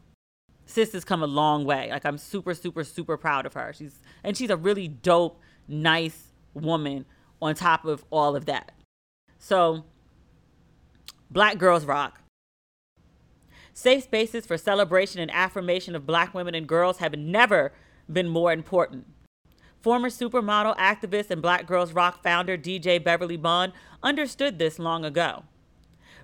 [0.65, 1.89] sis has come a long way.
[1.89, 3.73] Like I'm super, super, super proud of her.
[3.73, 7.05] She's and she's a really dope, nice woman
[7.41, 8.71] on top of all of that.
[9.39, 9.83] So
[11.29, 12.19] Black Girls Rock.
[13.73, 17.71] Safe spaces for celebration and affirmation of black women and girls have never
[18.13, 19.07] been more important.
[19.81, 25.43] Former supermodel, activist, and Black Girls Rock founder DJ Beverly Bond understood this long ago.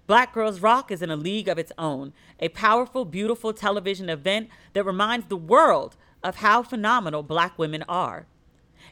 [0.05, 4.49] Black Girls Rock is in a league of its own, a powerful, beautiful television event
[4.73, 8.25] that reminds the world of how phenomenal black women are.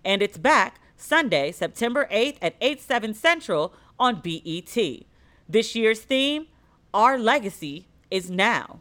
[0.03, 4.77] And it's back Sunday, September 8th at 8, 7 Central on BET.
[5.47, 6.47] This year's theme,
[6.93, 8.79] Our Legacy is Now.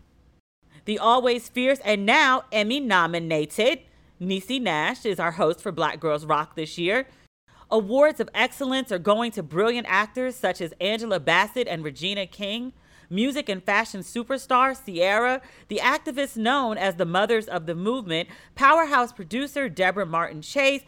[0.86, 3.80] The always fierce and now Emmy nominated
[4.20, 7.08] Niecy Nash is our host for Black Girls Rock this year.
[7.70, 12.72] Awards of excellence are going to brilliant actors such as Angela Bassett and Regina King,
[13.10, 19.12] music and fashion superstar Ciara, the activists known as the mothers of the movement, powerhouse
[19.12, 20.82] producer Debra Martin Chase,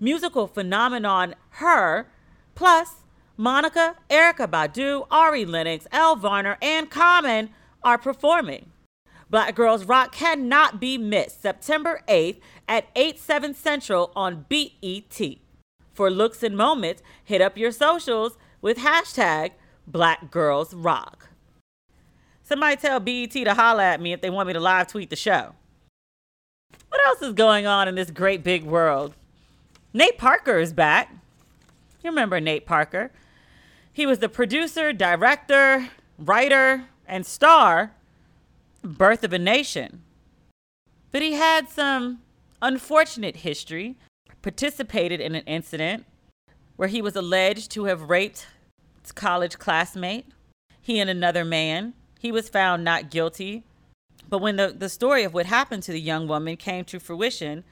[0.00, 2.08] musical phenomenon H.E.R.,
[2.56, 3.04] plus
[3.36, 7.50] Monica, Erykah Badu, Ari Lennox, Elle Varner, and Common
[7.84, 8.71] are performing.
[9.32, 15.20] Black Girls Rock cannot be missed September 8th at 8 7 Central on BET.
[15.94, 19.52] For looks and moments, hit up your socials with hashtag
[19.86, 21.30] Black Girls Rock.
[22.42, 25.16] Somebody tell BET to holla at me if they want me to live tweet the
[25.16, 25.54] show.
[26.90, 29.14] What else is going on in this great big world?
[29.94, 31.10] Nate Parker is back.
[32.04, 33.10] You remember Nate Parker?
[33.90, 37.92] He was the producer, director, writer, and star
[38.82, 40.02] Birth of a Nation.
[41.10, 42.20] But he had some
[42.60, 43.96] unfortunate history,
[44.40, 46.04] participated in an incident
[46.76, 48.46] where he was alleged to have raped
[49.02, 50.26] his college classmate,
[50.80, 51.94] he and another man.
[52.18, 53.64] He was found not guilty.
[54.28, 57.64] But when the, the story of what happened to the young woman came to fruition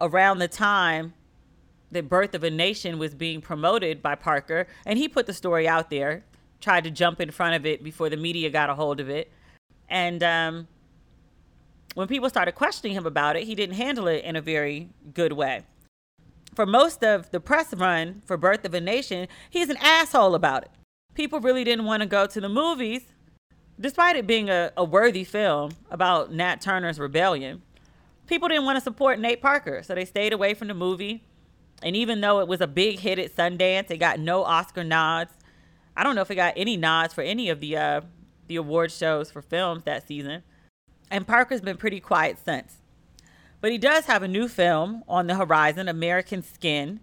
[0.00, 1.14] around the time
[1.90, 5.66] the birth of a nation was being promoted by Parker, and he put the story
[5.66, 6.24] out there,
[6.60, 9.30] tried to jump in front of it before the media got a hold of it.
[9.88, 10.68] And um,
[11.94, 15.32] when people started questioning him about it, he didn't handle it in a very good
[15.32, 15.64] way.
[16.54, 20.64] For most of the press run for Birth of a Nation, he's an asshole about
[20.64, 20.70] it.
[21.14, 23.02] People really didn't want to go to the movies,
[23.80, 27.62] despite it being a, a worthy film about Nat Turner's rebellion.
[28.26, 31.24] People didn't want to support Nate Parker, so they stayed away from the movie.
[31.82, 35.32] And even though it was a big hit at Sundance, it got no Oscar nods.
[35.96, 38.00] I don't know if it got any nods for any of the uh,
[38.48, 40.42] the award shows for films that season.
[41.10, 42.78] And Parker's been pretty quiet since.
[43.60, 47.00] But he does have a new film on the horizon, American Skin.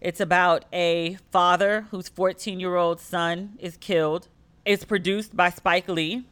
[0.00, 4.28] It's about a father whose 14 year old son is killed.
[4.64, 6.24] It's produced by Spike Lee.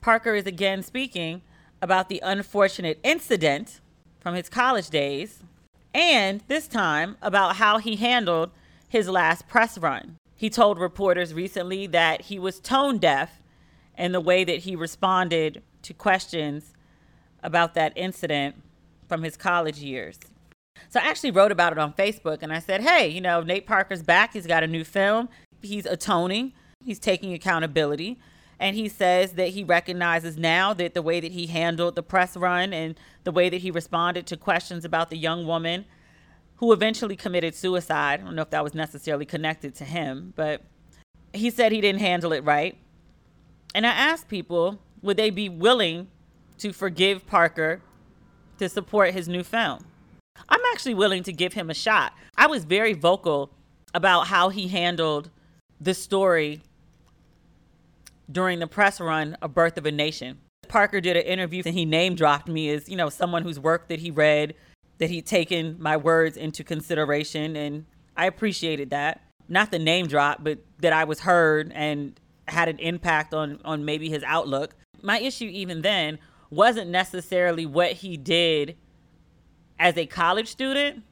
[0.00, 1.42] Parker is again speaking
[1.80, 3.80] about the unfortunate incident
[4.20, 5.42] from his college days,
[5.92, 8.50] and this time about how he handled
[8.88, 10.16] his last press run.
[10.36, 13.41] He told reporters recently that he was tone deaf
[13.96, 16.72] and the way that he responded to questions
[17.42, 18.56] about that incident
[19.08, 20.18] from his college years.
[20.88, 23.66] So I actually wrote about it on Facebook and I said, hey, you know, Nate
[23.66, 24.32] Parker's back.
[24.32, 25.28] He's got a new film.
[25.60, 26.52] He's atoning,
[26.84, 28.18] he's taking accountability.
[28.58, 32.36] And he says that he recognizes now that the way that he handled the press
[32.36, 35.84] run and the way that he responded to questions about the young woman
[36.56, 38.20] who eventually committed suicide.
[38.20, 40.62] I don't know if that was necessarily connected to him, but
[41.32, 42.78] he said he didn't handle it right.
[43.74, 46.08] And I asked people, would they be willing
[46.58, 47.80] to forgive Parker
[48.58, 49.86] to support his new film?
[50.48, 52.12] I'm actually willing to give him a shot.
[52.36, 53.50] I was very vocal
[53.94, 55.30] about how he handled
[55.80, 56.62] the story
[58.30, 60.38] during the press run of Birth of a Nation.
[60.68, 63.88] Parker did an interview and he name dropped me as, you know, someone whose work
[63.88, 64.54] that he read,
[64.98, 67.56] that he'd taken my words into consideration.
[67.56, 67.84] And
[68.16, 69.22] I appreciated that.
[69.48, 73.84] Not the name drop, but that I was heard and had an impact on on
[73.84, 74.74] maybe his outlook.
[75.02, 76.18] My issue even then
[76.50, 78.76] wasn't necessarily what he did
[79.78, 81.02] as a college student.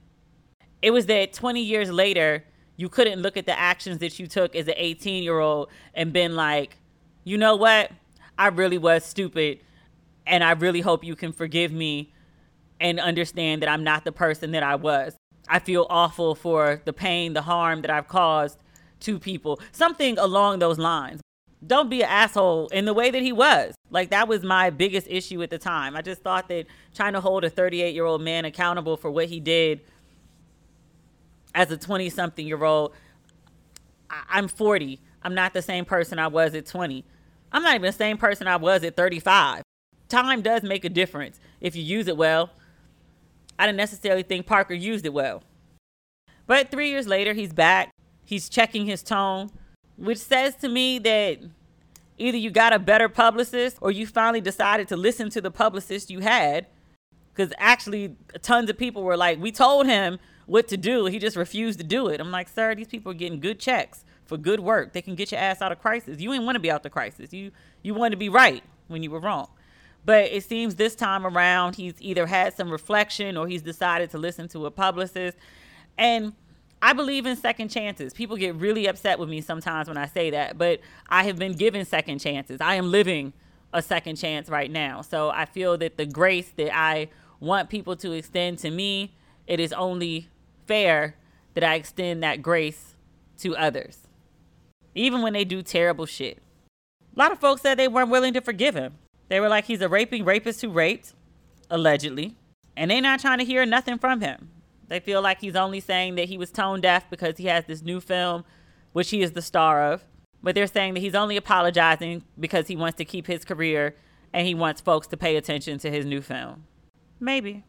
[0.82, 2.44] It was that 20 years later,
[2.76, 6.12] you couldn't look at the actions that you took as an 18 year old and
[6.12, 6.76] been like,
[7.24, 7.90] you know what?
[8.38, 9.60] I really was stupid.
[10.26, 12.12] And I really hope you can forgive me
[12.80, 15.16] and understand that I'm not the person that I was.
[15.48, 18.58] I feel awful for the pain, the harm that I've caused
[19.00, 19.60] to people.
[19.72, 21.20] Something along those lines.
[21.66, 23.74] Don't be an asshole in the way that he was.
[23.90, 25.94] Like that was my biggest issue at the time.
[25.96, 29.26] I just thought that trying to hold a 38 year old man accountable for what
[29.26, 29.80] he did
[31.54, 32.94] as a 20 something year old,
[34.28, 35.00] I'm 40.
[35.22, 37.04] I'm not the same person I was at 20.
[37.52, 39.62] I'm not even the same person I was at 35.
[40.08, 42.50] time does make a difference if you use it well.
[43.58, 45.42] I didn't necessarily think Parker used it well.
[46.46, 47.89] But three years later, he's back.
[48.30, 49.50] He's checking his tone,
[49.96, 51.40] which says to me that
[52.16, 56.12] either you got a better publicist or you finally decided to listen to the publicist
[56.12, 56.66] you had.
[57.34, 61.06] Because actually, tons of people were like, we told him what to do.
[61.06, 62.20] He just refused to do it.
[62.20, 64.92] I'm like, sir, these people are getting good checks for good work.
[64.92, 66.20] They can get your ass out of crisis.
[66.20, 67.32] You ain't want to be out the crisis.
[67.32, 67.50] You
[67.82, 69.48] you want to be right when you were wrong.
[70.04, 74.18] But it seems this time around he's either had some reflection or he's decided to
[74.18, 75.36] listen to a publicist.
[75.98, 76.32] And
[76.82, 78.12] I believe in second chances.
[78.14, 81.52] People get really upset with me sometimes when I say that, but I have been
[81.52, 82.60] given second chances.
[82.60, 83.32] I am living
[83.72, 85.02] a second chance right now.
[85.02, 89.14] So I feel that the grace that I want people to extend to me,
[89.46, 90.28] it is only
[90.66, 91.16] fair
[91.54, 92.94] that I extend that grace
[93.38, 93.98] to others,
[94.94, 96.38] even when they do terrible shit.
[97.16, 98.94] A lot of folks said they weren't willing to forgive him.
[99.28, 101.14] They were like, he's a raping rapist who raped,
[101.68, 102.36] allegedly,
[102.76, 104.50] and they're not trying to hear nothing from him.
[104.90, 107.80] They feel like he's only saying that he was tone deaf because he has this
[107.80, 108.44] new film,
[108.92, 110.04] which he is the star of.
[110.42, 113.94] But they're saying that he's only apologizing because he wants to keep his career
[114.32, 116.64] and he wants folks to pay attention to his new film.
[117.20, 117.62] Maybe.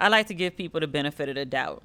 [0.00, 1.82] I like to give people the benefit of the doubt.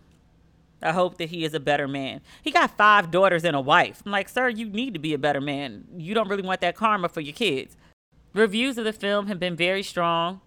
[0.81, 2.21] I hope that he is a better man.
[2.41, 4.01] He got five daughters and a wife.
[4.05, 5.83] I'm like, sir, you need to be a better man.
[5.97, 7.75] You don't really want that karma for your kids.
[8.33, 10.39] Reviews of the film have been very strong.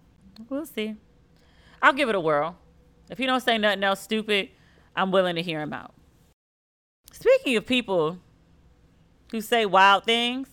[0.49, 0.95] We'll see.
[1.83, 2.57] I'll give it a whirl.
[3.09, 4.49] If he don't say nothing else stupid,
[4.95, 5.93] I'm willing to hear him out.
[7.11, 8.19] Speaking of people
[9.31, 10.49] who say wild things,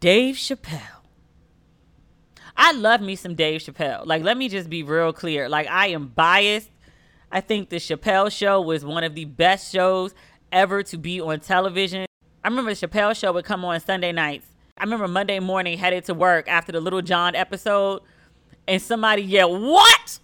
[0.00, 0.80] Dave Chappelle.
[2.56, 4.06] I love me some Dave Chappelle.
[4.06, 5.48] Like, let me just be real clear.
[5.48, 6.70] Like, I am biased.
[7.32, 10.14] I think the Chappelle show was one of the best shows
[10.52, 12.06] ever to be on television.
[12.44, 14.46] I remember the Chappelle show would come on Sunday nights.
[14.78, 18.02] I remember Monday morning headed to work after the Lil Jon episode,
[18.68, 20.20] and somebody yelled, What?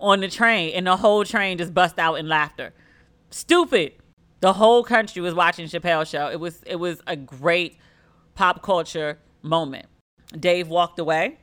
[0.00, 2.72] On the train, and the whole train just bust out in laughter.
[3.30, 3.92] Stupid.
[4.40, 6.28] The whole country was watching Chappelle show.
[6.28, 7.78] It was it was a great
[8.34, 9.86] pop culture moment.
[10.38, 11.38] Dave walked away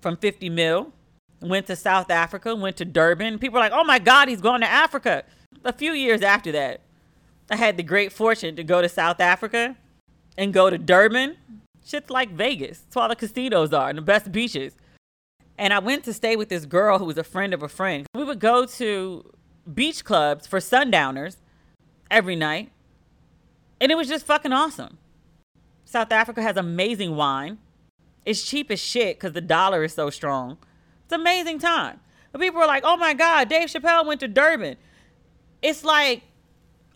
[0.00, 0.92] from 50 mil,
[1.40, 3.38] went to South Africa, went to Durban.
[3.38, 5.24] People were like, "Oh my God, he's going to Africa."
[5.64, 6.80] A few years after that,
[7.50, 9.76] I had the great fortune to go to South Africa
[10.36, 11.36] and go to Durban.
[11.84, 12.82] Shit's like Vegas.
[12.86, 14.74] It's all the casinos are and the best beaches.
[15.56, 18.06] And I went to stay with this girl who was a friend of a friend.
[18.14, 19.32] We would go to
[19.72, 21.36] beach clubs for sundowners
[22.10, 22.70] every night.
[23.80, 24.98] And it was just fucking awesome.
[25.84, 27.58] South Africa has amazing wine.
[28.24, 30.58] It's cheap as shit because the dollar is so strong.
[31.04, 32.00] It's amazing time.
[32.38, 34.76] People were like, oh my God, Dave Chappelle went to Durban.
[35.62, 36.22] It's like,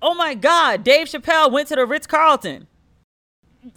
[0.03, 2.66] oh my God, Dave Chappelle went to the Ritz Carlton.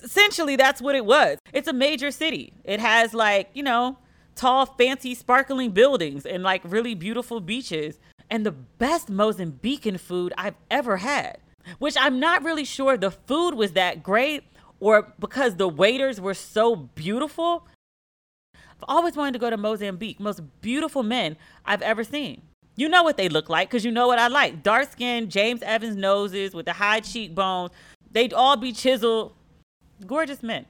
[0.02, 1.38] Essentially, that's what it was.
[1.54, 2.54] It's a major city.
[2.64, 3.98] It has like, you know,
[4.36, 10.56] tall, fancy, sparkling buildings and like really beautiful beaches and the best Mozambican food I've
[10.70, 11.38] ever had,
[11.80, 14.44] which I'm not really sure the food was that great
[14.80, 17.68] or because the waiters were so beautiful.
[18.56, 20.20] I've always wanted to go to Mozambique.
[20.20, 22.42] Most beautiful men I've ever seen.
[22.76, 24.64] You know what they look like because you know what I like.
[24.64, 27.72] Dark skin, James Evans noses with the high cheekbones.
[28.12, 29.34] They'd all be chiseled.
[30.08, 30.66] Gorgeous men.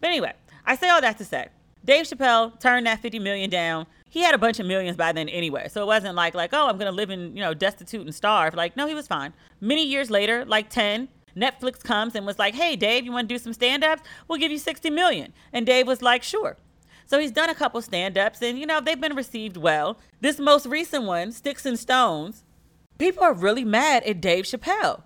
[0.00, 0.32] But anyway,
[0.64, 1.48] I say all that to say
[1.86, 3.86] Dave Chappelle turned that 50 million down.
[4.10, 5.68] He had a bunch of millions by then anyway.
[5.68, 8.54] So it wasn't like like, oh, I'm to live in, you know, destitute and starve.
[8.54, 9.32] Like, no, he was fine.
[9.60, 13.34] Many years later, like 10, Netflix comes and was like, "Hey, Dave, you want to
[13.34, 14.02] do some stand-ups?
[14.26, 15.32] We'll give you 60 million.
[15.52, 16.56] And Dave was like, "Sure."
[17.06, 19.98] So he's done a couple stand-ups and you know, they've been received well.
[20.20, 22.42] This most recent one, Sticks and Stones,
[22.98, 25.02] people are really mad at Dave Chappelle.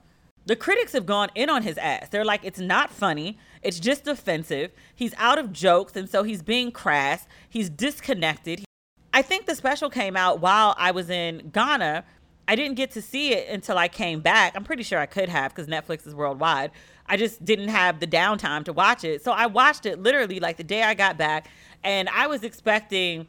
[0.46, 2.08] The critics have gone in on his ass.
[2.08, 3.38] They're like, it's not funny.
[3.62, 4.72] It's just offensive.
[4.94, 7.26] He's out of jokes, and so he's being crass.
[7.48, 8.64] He's disconnected.
[9.12, 12.04] I think the special came out while I was in Ghana.
[12.48, 14.56] I didn't get to see it until I came back.
[14.56, 16.70] I'm pretty sure I could have because Netflix is worldwide.
[17.06, 19.22] I just didn't have the downtime to watch it.
[19.22, 21.48] So I watched it literally like the day I got back,
[21.84, 23.28] and I was expecting,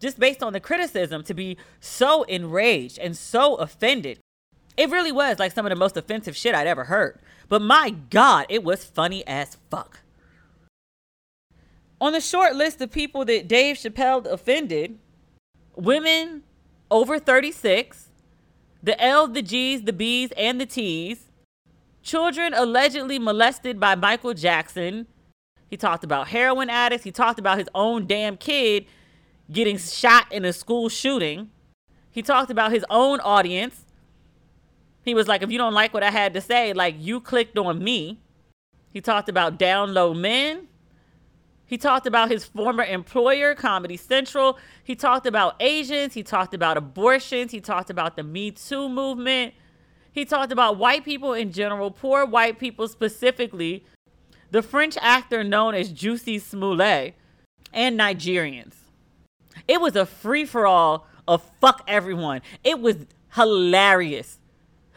[0.00, 4.18] just based on the criticism, to be so enraged and so offended.
[4.76, 7.18] It really was like some of the most offensive shit I'd ever heard.
[7.48, 10.00] But my God, it was funny as fuck.
[12.00, 14.98] On the short list of people that Dave Chappelle offended,
[15.76, 16.42] women
[16.90, 18.08] over 36,
[18.82, 21.26] the L, the G's, the B's, and the T's,
[22.02, 25.06] children allegedly molested by Michael Jackson.
[25.68, 27.04] He talked about heroin addicts.
[27.04, 28.86] He talked about his own damn kid
[29.52, 31.50] getting shot in a school shooting.
[32.10, 33.84] He talked about his own audience
[35.04, 37.56] he was like, if you don't like what I had to say, like you clicked
[37.58, 38.20] on me.
[38.92, 40.66] He talked about down low men.
[41.64, 44.58] He talked about his former employer, Comedy Central.
[44.82, 46.14] He talked about Asians.
[46.14, 47.52] He talked about abortions.
[47.52, 49.54] He talked about the Me Too movement.
[50.12, 53.84] He talked about white people in general, poor white people specifically,
[54.50, 57.14] the French actor known as Jussie Smollett,
[57.72, 58.74] and Nigerians.
[59.68, 62.42] It was a free for all of fuck everyone.
[62.64, 62.96] It was
[63.34, 64.39] hilarious.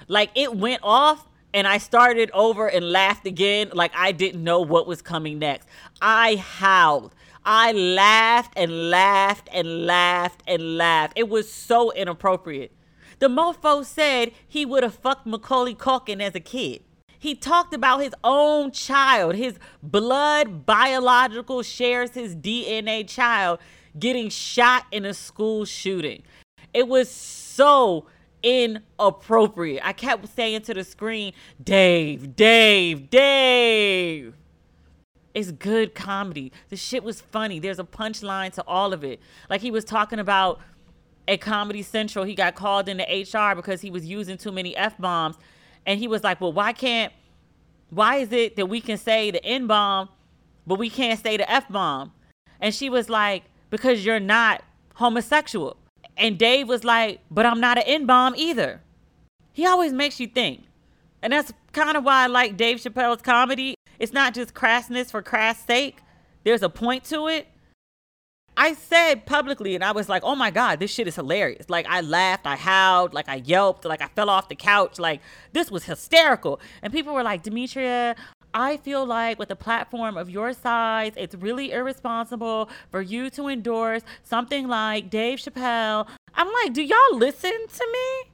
[0.08, 4.62] Like it went off and I started over and laughed again like I didn't know
[4.62, 5.68] what was coming next.
[6.02, 7.14] I howled.
[7.46, 11.14] I laughed and laughed and laughed and laughed.
[11.16, 12.72] It was so inappropriate.
[13.20, 16.84] The mofo said he would have fucked Macaulay Culkin as a kid.
[17.20, 23.60] He talked about his own child, his blood biological shares his DNA child
[23.98, 26.24] getting shot in a school shooting.
[26.74, 28.08] It was so
[28.44, 29.82] inappropriate.
[29.84, 31.34] I kept saying to the screen,
[31.64, 34.36] Dave, Dave, Dave.
[35.34, 36.52] It's good comedy.
[36.70, 37.58] The shit was funny.
[37.60, 39.20] There's a punchline to all of it.
[39.50, 40.60] Like he was talking about
[41.28, 44.98] at Comedy Central, he got called into HR because he was using too many F
[44.98, 45.38] bombs.
[45.86, 47.14] And he was like, Well, why can't,
[47.90, 50.10] why is it that we can say the N bomb,
[50.68, 52.12] but we can't say the F bomb?
[52.60, 54.64] And she was like, Because you're not
[54.96, 55.78] homosexual.
[56.18, 58.82] And Dave was like, but I'm not an N bomb either.
[59.52, 60.64] He always makes you think.
[61.22, 63.76] And that's kind of why I like Dave Chappelle's comedy.
[64.00, 66.00] It's not just crassness for crass sake,
[66.44, 67.48] there's a point to it.
[68.56, 71.70] I said publicly, and I was like, oh my God, this shit is hilarious.
[71.70, 75.00] Like, I laughed, I howled, like, I yelped, like, I fell off the couch.
[75.00, 75.22] Like,
[75.54, 76.60] this was hysterical.
[76.84, 78.16] And people were like, Demetria,
[78.54, 83.48] I feel like with a platform of your size, it's really irresponsible for you to
[83.48, 86.08] endorse something like Dave Chappelle.
[86.36, 88.30] I'm like, do y'all listen to me?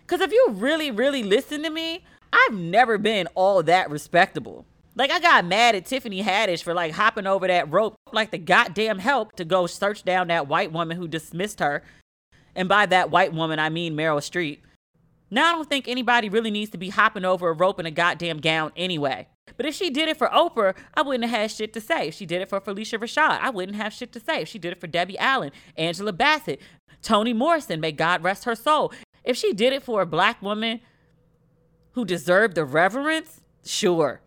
[0.00, 4.64] Because if you really, really listen to me, I've never been all that respectable.
[4.94, 8.38] Like I got mad at Tiffany Haddish for like hopping over that rope like the
[8.38, 11.82] goddamn help to go search down that white woman who dismissed her.
[12.54, 14.58] And by that white woman, I mean Meryl Streep.
[15.30, 17.90] Now, I don't think anybody really needs to be hopping over a rope in a
[17.90, 19.28] goddamn gown anyway.
[19.56, 22.08] But if she did it for Oprah, I wouldn't have had shit to say.
[22.08, 24.42] If she did it for Phylicia Rashad, I wouldn't have shit to say.
[24.42, 26.60] If she did it for Debbie Allen, Angela Bassett,
[27.02, 28.92] Toni Morrison, may God rest her soul.
[29.24, 30.80] If she did it for a black woman
[31.92, 34.20] who deserved the reverence, sure.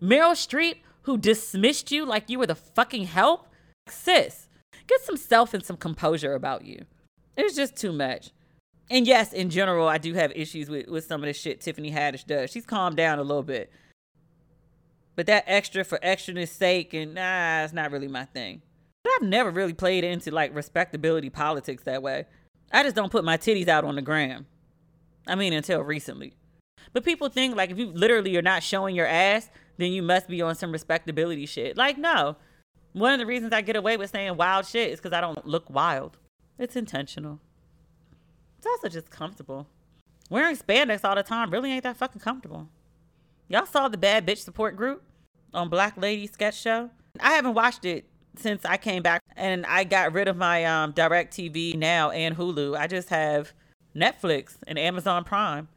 [0.00, 3.48] Meryl Streep, who dismissed you like you were the fucking help,
[3.88, 4.48] sis,
[4.86, 6.84] get some self and some composure about you.
[7.36, 8.30] It's just too much
[8.88, 11.90] and yes, in general, I do have issues with, with some of the shit Tiffany
[11.90, 12.50] Haddish does.
[12.50, 13.70] She's calmed down a little bit.
[15.16, 18.62] But that extra for extraness sake, and nah, it's not really my thing.
[19.02, 22.26] But I've never really played into like respectability politics that way.
[22.72, 24.46] I just don't put my titties out on the gram.
[25.26, 26.34] I mean, until recently.
[26.92, 30.28] But people think like if you literally are not showing your ass, then you must
[30.28, 31.76] be on some respectability shit.
[31.76, 32.36] Like, no.
[32.92, 35.46] One of the reasons I get away with saying wild shit is because I don't
[35.46, 36.18] look wild.
[36.58, 37.40] It's intentional.
[38.58, 39.66] It's also just comfortable.
[40.30, 42.68] Wearing spandex all the time really ain't that fucking comfortable.
[43.48, 45.02] Y'all saw the Bad Bitch Support Group
[45.54, 46.90] on Black Lady Sketch Show?
[47.20, 50.92] I haven't watched it since I came back and I got rid of my um,
[50.92, 52.76] DirecTV now and Hulu.
[52.76, 53.52] I just have
[53.94, 55.68] Netflix and Amazon Prime.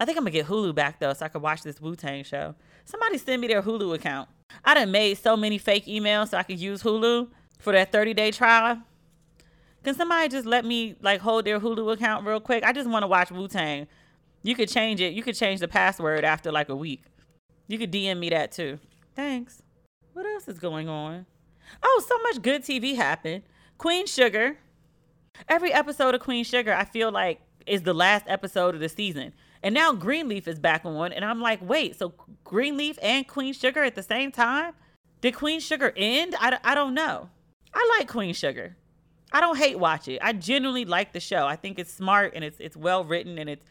[0.00, 2.24] I think I'm gonna get Hulu back though so I can watch this Wu Tang
[2.24, 2.54] show.
[2.84, 4.28] Somebody send me their Hulu account.
[4.64, 8.14] I done made so many fake emails so I could use Hulu for that 30
[8.14, 8.78] day trial.
[9.84, 12.64] Can somebody just let me like hold their Hulu account real quick?
[12.64, 13.86] I just want to watch Wu Tang.
[14.42, 15.12] You could change it.
[15.12, 17.04] You could change the password after like a week.
[17.68, 18.78] You could DM me that too.
[19.14, 19.62] Thanks.
[20.12, 21.26] What else is going on?
[21.82, 23.42] Oh, so much good TV happened.
[23.78, 24.58] Queen Sugar.
[25.48, 29.32] Every episode of Queen Sugar, I feel like is the last episode of the season.
[29.62, 32.12] And now Greenleaf is back on, and I'm like, wait, so
[32.44, 34.74] Greenleaf and Queen Sugar at the same time?
[35.20, 36.34] Did Queen Sugar end?
[36.38, 37.30] I, I don't know.
[37.72, 38.76] I like Queen Sugar.
[39.32, 40.18] I don't hate watch it.
[40.22, 41.46] I genuinely like the show.
[41.46, 43.64] I think it's smart and it's it's well written and it's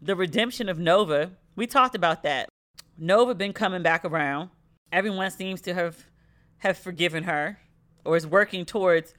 [0.00, 1.30] the redemption of Nova.
[1.56, 2.48] We talked about that.
[2.98, 4.50] Nova been coming back around.
[4.92, 6.04] Everyone seems to have
[6.58, 7.58] have forgiven her
[8.04, 9.14] or is working towards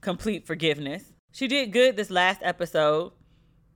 [0.00, 1.12] complete forgiveness.
[1.32, 3.12] She did good this last episode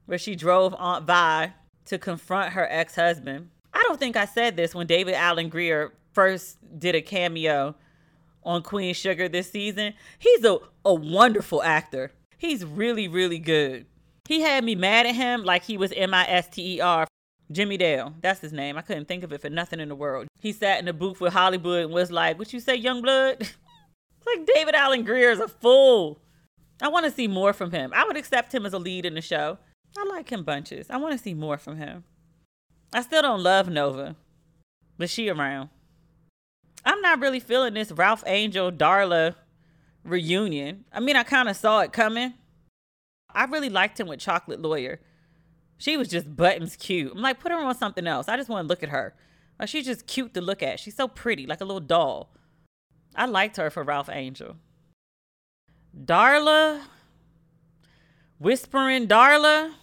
[0.07, 1.53] where she drove Aunt Vi
[1.87, 3.49] to confront her ex-husband.
[3.73, 7.77] I don't think I said this when David Alan Grier first did a cameo
[8.47, 9.93] on Queen Sugar this season.
[10.19, 12.13] He's a, a wonderful actor.
[12.39, 13.87] He's really, really good.
[14.29, 17.07] He had me mad at him like he was M I S T E R.
[17.53, 18.77] Jimmy Dale, that's his name.
[18.77, 20.27] I couldn't think of it for nothing in the world.
[20.41, 23.41] He sat in the booth with Hollywood and was like, What you say, young blood?
[24.27, 26.19] like David Alan Grier is a fool.
[26.83, 27.93] I want to see more from him.
[27.95, 29.59] I would accept him as a lead in the show.
[29.97, 30.91] I like him bunches.
[30.91, 32.05] I want to see more from him.
[32.93, 34.17] I still don't love Nova,
[34.99, 35.71] but she around.
[37.07, 39.37] Not really feeling this Ralph Angel Darla
[40.03, 40.87] reunion.
[40.93, 42.35] I mean, I kind of saw it coming.
[43.33, 45.01] I really liked him with Chocolate Lawyer.
[45.79, 47.13] She was just buttons cute.
[47.15, 48.27] I'm like, put her on something else.
[48.27, 49.15] I just want to look at her.
[49.57, 50.81] Like she's just cute to look at.
[50.81, 52.33] She's so pretty, like a little doll.
[53.15, 54.57] I liked her for Ralph Angel.
[55.97, 56.81] Darla,
[58.41, 59.75] whispering Darla.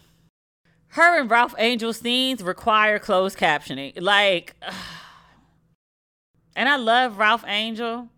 [0.87, 3.93] Her and Ralph Angel scenes require closed captioning.
[4.01, 4.57] Like,
[6.55, 8.09] and I love Ralph Angel.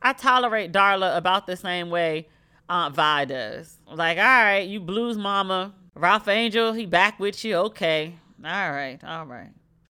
[0.00, 2.28] I tolerate Darla about the same way
[2.68, 3.78] Aunt Vi does.
[3.90, 5.74] Like, all right, you blues mama.
[5.94, 7.56] Ralph Angel, he back with you.
[7.56, 8.14] Okay.
[8.44, 9.02] All right.
[9.02, 9.50] All right.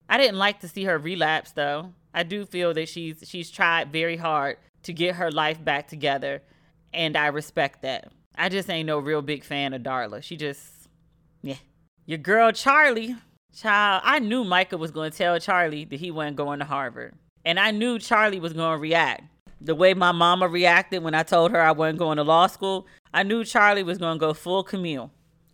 [0.07, 1.93] I didn't like to see her relapse though.
[2.13, 6.43] I do feel that she's she's tried very hard to get her life back together,
[6.93, 8.11] and I respect that.
[8.37, 10.21] I just ain't no real big fan of Darla.
[10.21, 10.63] She just,
[11.41, 11.55] yeah.
[12.05, 13.15] Your girl Charlie,
[13.55, 14.03] child.
[14.05, 17.15] I knew Micah was going to tell Charlie that he wasn't going to Harvard,
[17.45, 19.23] and I knew Charlie was going to react
[19.61, 22.87] the way my mama reacted when I told her I wasn't going to law school.
[23.13, 25.11] I knew Charlie was going to go full Camille.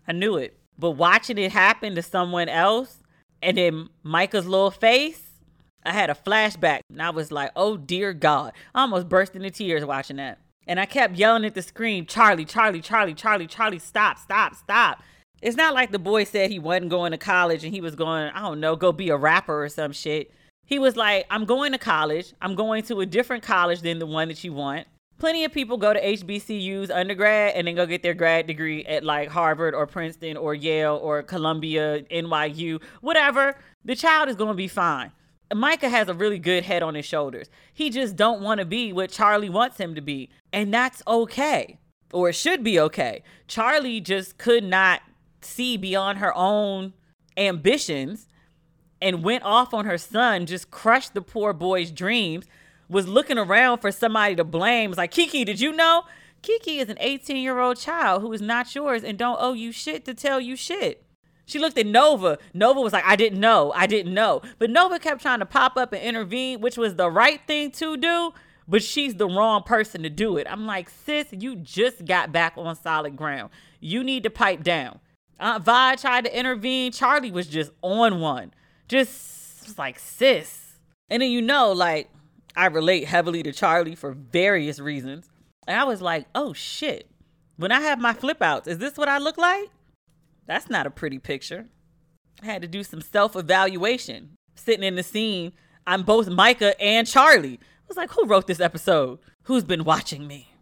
[0.08, 0.58] I knew it.
[0.80, 2.98] But watching it happen to someone else,
[3.42, 5.32] and then Micah's little face,
[5.84, 8.54] I had a flashback and I was like, oh dear God.
[8.76, 10.40] I almost burst into tears watching that.
[10.68, 15.02] And I kept yelling at the screen, Charlie, Charlie, Charlie, Charlie, Charlie, stop, stop, stop.
[15.42, 18.30] It's not like the boy said he wasn't going to college and he was going,
[18.30, 20.32] I don't know, go be a rapper or some shit.
[20.72, 22.34] He was like, I'm going to college.
[22.42, 24.88] I'm going to a different college than the one that you want.
[25.18, 29.04] Plenty of people go to HBCUs undergrad and then go get their grad degree at
[29.04, 33.58] like Harvard or Princeton or Yale or Columbia, NYU, whatever.
[33.84, 35.12] The child is going to be fine.
[35.54, 37.50] Micah has a really good head on his shoulders.
[37.74, 41.80] He just don't want to be what Charlie wants him to be, and that's okay.
[42.14, 43.24] Or it should be okay.
[43.46, 45.02] Charlie just could not
[45.42, 46.94] see beyond her own
[47.36, 48.30] ambitions
[49.02, 52.46] and went off on her son, just crushed the poor boy's dreams,
[52.88, 54.90] was looking around for somebody to blame.
[54.90, 56.04] Was like, Kiki, did you know?
[56.42, 59.72] Kiki is an 18 year old child who is not yours and don't owe you
[59.72, 61.04] shit to tell you shit.
[61.46, 62.38] She looked at Nova.
[62.54, 63.74] Nova was like, I didn't know.
[63.76, 64.42] I didn't know.
[64.58, 67.98] But Nova kept trying to pop up and intervene, which was the right thing to
[67.98, 68.32] do,
[68.68, 70.48] but she's the wrong person to do it.
[70.50, 73.50] I'm like, sis, you just got back on solid ground.
[73.80, 75.00] You need to pipe down.
[75.40, 76.92] Aunt Vi tried to intervene.
[76.92, 78.54] Charlie was just on one.
[78.92, 80.74] Just like, sis.
[81.10, 82.10] And then you know, like,
[82.58, 85.30] I relate heavily to Charlie for various reasons.
[85.66, 87.10] And I was like, oh shit.
[87.56, 89.70] When I have my flip outs, is this what I look like?
[90.46, 91.68] That's not a pretty picture.
[92.44, 94.32] I had to do some self evaluation.
[94.56, 95.54] Sitting in the scene,
[95.88, 97.62] I'm both Micah and Charlie.
[97.62, 99.20] I was like, who wrote this episode?
[99.44, 100.54] Who's been watching me?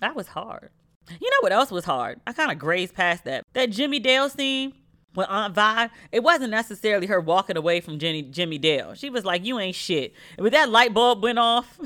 [0.00, 0.70] That was hard.
[1.10, 2.18] You know what else was hard?
[2.26, 3.44] I kind of grazed past that.
[3.52, 4.72] That Jimmy Dale scene
[5.14, 8.94] with Aunt Vi, it wasn't necessarily her walking away from Jenny, Jimmy Dale.
[8.94, 10.12] She was like, you ain't shit.
[10.38, 11.78] When that light bulb went off,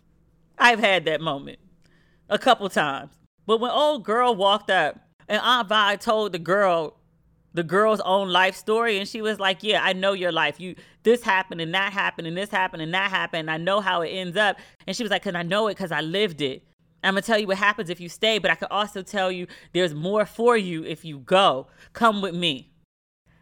[0.58, 1.58] I've had that moment
[2.28, 3.12] a couple times.
[3.46, 4.96] But when old girl walked up
[5.28, 6.96] and Aunt Vi told the girl
[7.52, 10.74] the girl's own life story and she was like yeah i know your life you
[11.02, 14.02] this happened and that happened and this happened and that happened and i know how
[14.02, 14.56] it ends up
[14.86, 16.62] and she was like because i know it because i lived it
[17.02, 19.46] i'm gonna tell you what happens if you stay but i could also tell you
[19.72, 22.69] there's more for you if you go come with me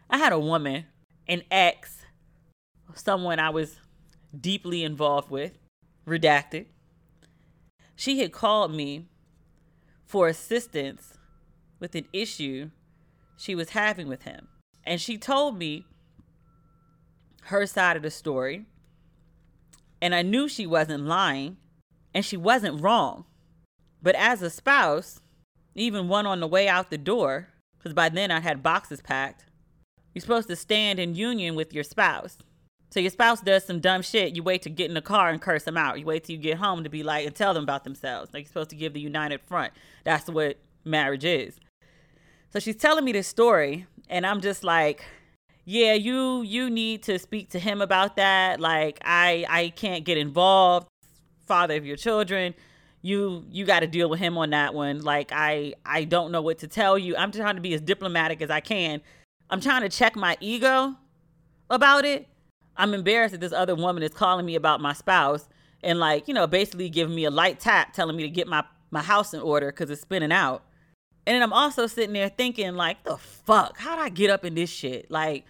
[0.09, 0.85] i had a woman
[1.27, 2.05] an ex
[2.95, 3.77] someone i was
[4.39, 5.57] deeply involved with
[6.07, 6.65] redacted
[7.95, 9.09] she had called me
[10.05, 11.17] for assistance
[11.79, 12.71] with an issue
[13.37, 14.47] she was having with him.
[14.85, 15.85] And she told me
[17.43, 18.65] her side of the story.
[20.01, 21.57] And I knew she wasn't lying
[22.13, 23.25] and she wasn't wrong.
[24.01, 25.19] But as a spouse,
[25.75, 29.45] even one on the way out the door, because by then I had boxes packed,
[30.13, 32.37] you're supposed to stand in union with your spouse.
[32.91, 35.39] So your spouse does some dumb shit, you wait to get in the car and
[35.39, 35.99] curse them out.
[35.99, 38.33] You wait till you get home to be like and tell them about themselves.
[38.33, 39.73] Like you're supposed to give the united front.
[40.03, 41.59] That's what marriage is.
[42.51, 45.05] So she's telling me this story, and I'm just like,
[45.65, 48.59] yeah, you you need to speak to him about that.
[48.59, 50.87] Like I I can't get involved.
[51.45, 52.55] Father of your children,
[53.03, 55.01] you you got to deal with him on that one.
[55.01, 57.15] Like I I don't know what to tell you.
[57.15, 59.01] I'm trying to be as diplomatic as I can.
[59.49, 60.95] I'm trying to check my ego
[61.69, 62.27] about it.
[62.77, 65.49] I'm embarrassed that this other woman is calling me about my spouse
[65.83, 68.63] and like, you know, basically giving me a light tap telling me to get my
[68.91, 70.63] my house in order cuz it's spinning out.
[71.27, 73.77] And then I'm also sitting there thinking, like, the fuck?
[73.77, 75.11] How'd I get up in this shit?
[75.11, 75.45] Like,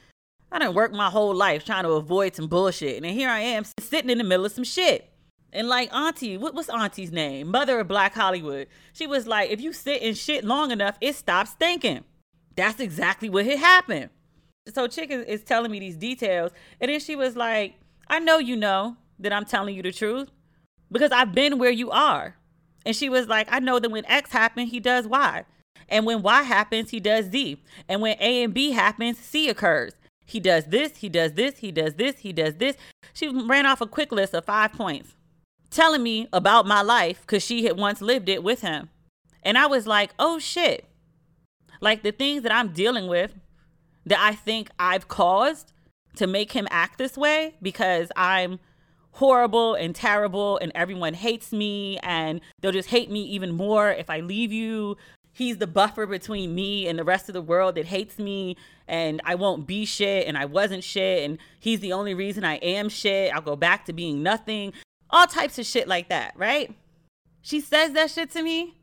[0.52, 3.02] I didn't work my whole life trying to avoid some bullshit.
[3.02, 5.10] And here I am sitting in the middle of some shit.
[5.54, 7.50] And like Auntie, what was Auntie's name?
[7.50, 8.68] Mother of Black Hollywood.
[8.94, 12.04] She was like, if you sit in shit long enough, it stops thinking.
[12.60, 14.10] That's exactly what had happened.
[14.68, 16.52] So Chicken is telling me these details.
[16.82, 17.76] And then she was like,
[18.08, 18.98] I know you know.
[19.20, 20.30] that I'm telling you the truth
[20.92, 22.36] because I've been where you are.
[22.86, 25.46] And she was like, I know that when X happens, he does Y.
[25.88, 27.62] And when Y happens, he does Z.
[27.88, 29.94] And when A and B happens, C occurs.
[30.26, 32.76] He does this, he does this, he does this, he does this.
[33.14, 35.16] She ran off a quick list of five points
[35.72, 38.90] telling me about my life because she had once lived it with him.
[39.44, 40.89] And I was like, oh shit.
[41.82, 43.34] Like the things that I'm dealing with
[44.06, 45.74] that I think I've caused
[46.16, 48.60] to make him act this way because I'm
[49.12, 54.10] horrible and terrible and everyone hates me and they'll just hate me even more if
[54.10, 54.98] I leave you.
[55.32, 58.58] He's the buffer between me and the rest of the world that hates me
[58.88, 62.56] and I won't be shit and I wasn't shit and he's the only reason I
[62.56, 63.34] am shit.
[63.34, 64.74] I'll go back to being nothing.
[65.10, 66.74] All types of shit like that, right?
[67.42, 68.76] She says that shit to me.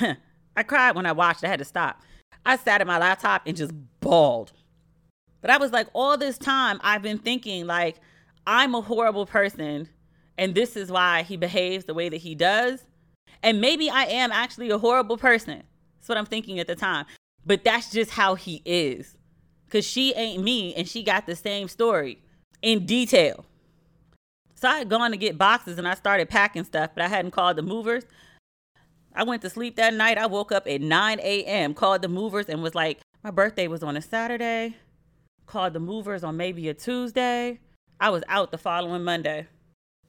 [0.56, 1.44] I cried when I watched.
[1.44, 2.02] I had to stop.
[2.44, 4.52] I sat at my laptop and just bawled.
[5.40, 7.96] But I was like, all this time, I've been thinking, like,
[8.46, 9.88] I'm a horrible person,
[10.38, 12.84] and this is why he behaves the way that he does.
[13.42, 15.62] And maybe I am actually a horrible person.
[15.96, 17.06] That's what I'm thinking at the time.
[17.44, 19.16] But that's just how he is.
[19.66, 22.22] Because she ain't me, and she got the same story
[22.60, 23.44] in detail.
[24.54, 27.32] So I had gone to get boxes and I started packing stuff, but I hadn't
[27.32, 28.04] called the movers.
[29.14, 30.18] I went to sleep that night.
[30.18, 33.82] I woke up at 9 a.m., called the movers, and was like, my birthday was
[33.82, 34.76] on a Saturday.
[35.46, 37.60] Called the movers on maybe a Tuesday.
[38.00, 39.46] I was out the following Monday.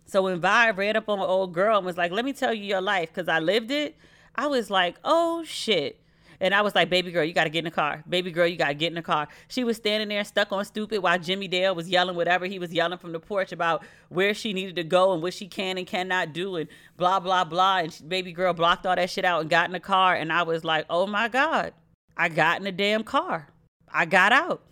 [0.05, 2.53] So when Vi read up on an old girl and was like, let me tell
[2.53, 3.95] you your life, because I lived it,
[4.35, 6.02] I was like, oh shit.
[6.43, 8.03] And I was like, baby girl, you got to get in the car.
[8.07, 9.29] Baby girl, you got to get in the car.
[9.47, 12.73] She was standing there stuck on stupid while Jimmy Dale was yelling whatever he was
[12.73, 15.87] yelling from the porch about where she needed to go and what she can and
[15.87, 16.67] cannot do and
[16.97, 17.77] blah, blah, blah.
[17.77, 20.15] And she, baby girl blocked all that shit out and got in the car.
[20.15, 21.71] And I was like, oh my God,
[22.17, 23.47] I got in the damn car.
[23.87, 24.63] I got out.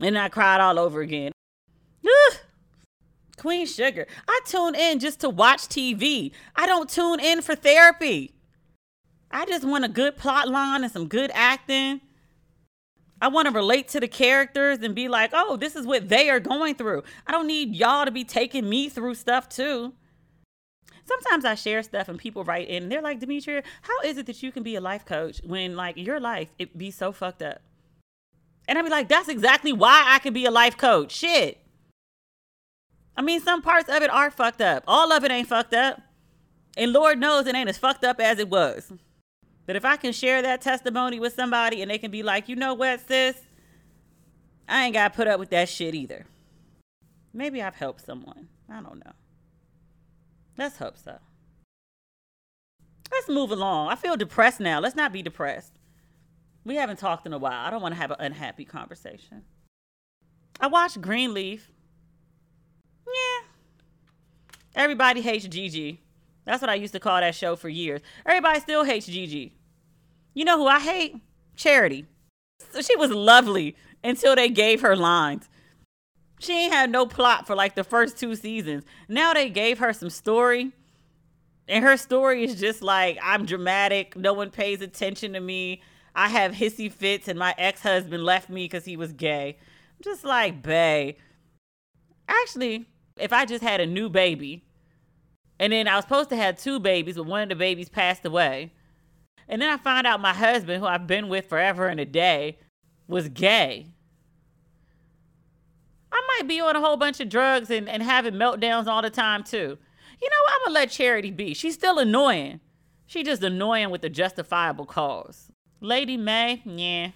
[0.00, 1.30] And I cried all over again.
[2.04, 2.38] Ugh.
[3.36, 4.08] Queen Sugar.
[4.26, 6.32] I tune in just to watch TV.
[6.56, 8.34] I don't tune in for therapy.
[9.30, 12.00] I just want a good plot line and some good acting.
[13.22, 16.30] I want to relate to the characters and be like, oh, this is what they
[16.30, 17.04] are going through.
[17.26, 19.92] I don't need y'all to be taking me through stuff too.
[21.04, 24.26] Sometimes I share stuff and people write in and they're like, Demetria, how is it
[24.26, 27.42] that you can be a life coach when like your life it be so fucked
[27.42, 27.60] up?
[28.66, 31.12] And I'd be like, that's exactly why I could be a life coach.
[31.12, 31.58] Shit.
[33.16, 34.84] I mean, some parts of it are fucked up.
[34.86, 36.00] All of it ain't fucked up.
[36.76, 38.92] And Lord knows it ain't as fucked up as it was.
[39.70, 42.56] But if I can share that testimony with somebody and they can be like, you
[42.56, 43.36] know what, sis?
[44.68, 46.26] I ain't got to put up with that shit either.
[47.32, 48.48] Maybe I've helped someone.
[48.68, 49.12] I don't know.
[50.58, 51.18] Let's hope so.
[53.12, 53.90] Let's move along.
[53.90, 54.80] I feel depressed now.
[54.80, 55.74] Let's not be depressed.
[56.64, 57.64] We haven't talked in a while.
[57.64, 59.44] I don't want to have an unhappy conversation.
[60.58, 61.70] I watched Greenleaf.
[63.06, 63.46] Yeah.
[64.74, 66.00] Everybody hates Gigi.
[66.44, 68.00] That's what I used to call that show for years.
[68.26, 69.54] Everybody still hates Gigi.
[70.34, 71.16] You know who I hate?
[71.56, 72.06] Charity.
[72.72, 75.48] So she was lovely until they gave her lines.
[76.38, 78.84] She ain't had no plot for like the first two seasons.
[79.08, 80.72] Now they gave her some story.
[81.68, 84.16] And her story is just like, I'm dramatic.
[84.16, 85.82] No one pays attention to me.
[86.14, 89.56] I have hissy fits, and my ex husband left me because he was gay.
[89.60, 91.14] I'm just like, bae.
[92.26, 94.64] Actually, if I just had a new baby,
[95.60, 98.24] and then I was supposed to have two babies, but one of the babies passed
[98.24, 98.72] away,
[99.50, 102.58] and then I find out my husband, who I've been with forever and a day,
[103.08, 103.88] was gay.
[106.12, 109.10] I might be on a whole bunch of drugs and, and having meltdowns all the
[109.10, 109.76] time too.
[110.22, 111.52] You know, I'm gonna let Charity be.
[111.54, 112.60] She's still annoying.
[113.06, 115.50] She just annoying with a justifiable cause.
[115.80, 117.10] Lady Mae, yeah.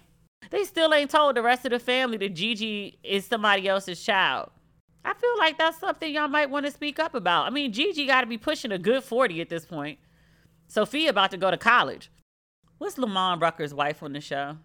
[0.49, 4.49] They still ain't told the rest of the family that Gigi is somebody else's child.
[5.05, 7.45] I feel like that's something y'all might want to speak up about.
[7.45, 9.99] I mean, Gigi got to be pushing a good 40 at this point.
[10.67, 12.09] Sophia about to go to college.
[12.77, 14.57] What's Lamman Rucker's wife on the show?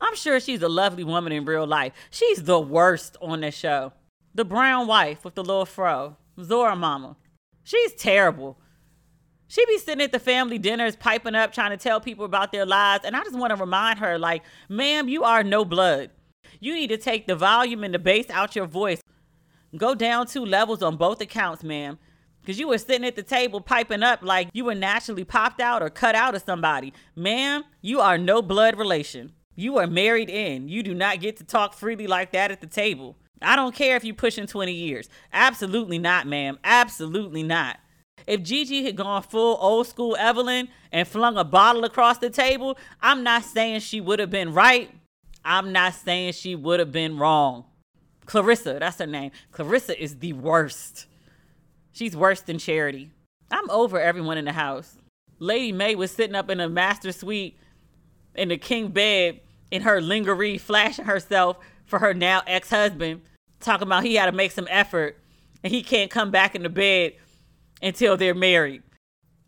[0.00, 1.92] I'm sure she's a lovely woman in real life.
[2.10, 3.92] She's the worst on the show.
[4.34, 7.16] The brown wife with the little fro, Zora Mama.
[7.64, 8.58] She's terrible.
[9.48, 12.64] She be sitting at the family dinners, piping up, trying to tell people about their
[12.64, 13.04] lives.
[13.04, 16.10] And I just want to remind her, like, ma'am, you are no blood.
[16.60, 19.02] You need to take the volume and the bass out your voice.
[19.76, 21.98] Go down two levels on both accounts, ma'am
[22.48, 25.82] because you were sitting at the table piping up like you were naturally popped out
[25.82, 26.94] or cut out of somebody.
[27.14, 29.32] Ma'am, you are no blood relation.
[29.54, 30.66] You are married in.
[30.66, 33.18] You do not get to talk freely like that at the table.
[33.42, 35.10] I don't care if you're pushing 20 years.
[35.30, 36.58] Absolutely not, ma'am.
[36.64, 37.80] Absolutely not.
[38.26, 42.78] If Gigi had gone full old school Evelyn and flung a bottle across the table,
[43.02, 44.90] I'm not saying she would have been right.
[45.44, 47.66] I'm not saying she would have been wrong.
[48.24, 49.32] Kerissa, that's her name.
[49.52, 51.04] Kerissa is the worst.
[51.98, 53.10] She's worse than Charity.
[53.50, 54.98] I'm over everyone in the house.
[55.40, 57.58] Lady Mae was sitting up in a master suite
[58.36, 59.40] in the king bed
[59.72, 63.22] in her lingerie, flashing herself for her now ex husband,
[63.58, 65.18] talking about he had to make some effort
[65.64, 67.14] and he can't come back in the bed
[67.82, 68.84] until they're married.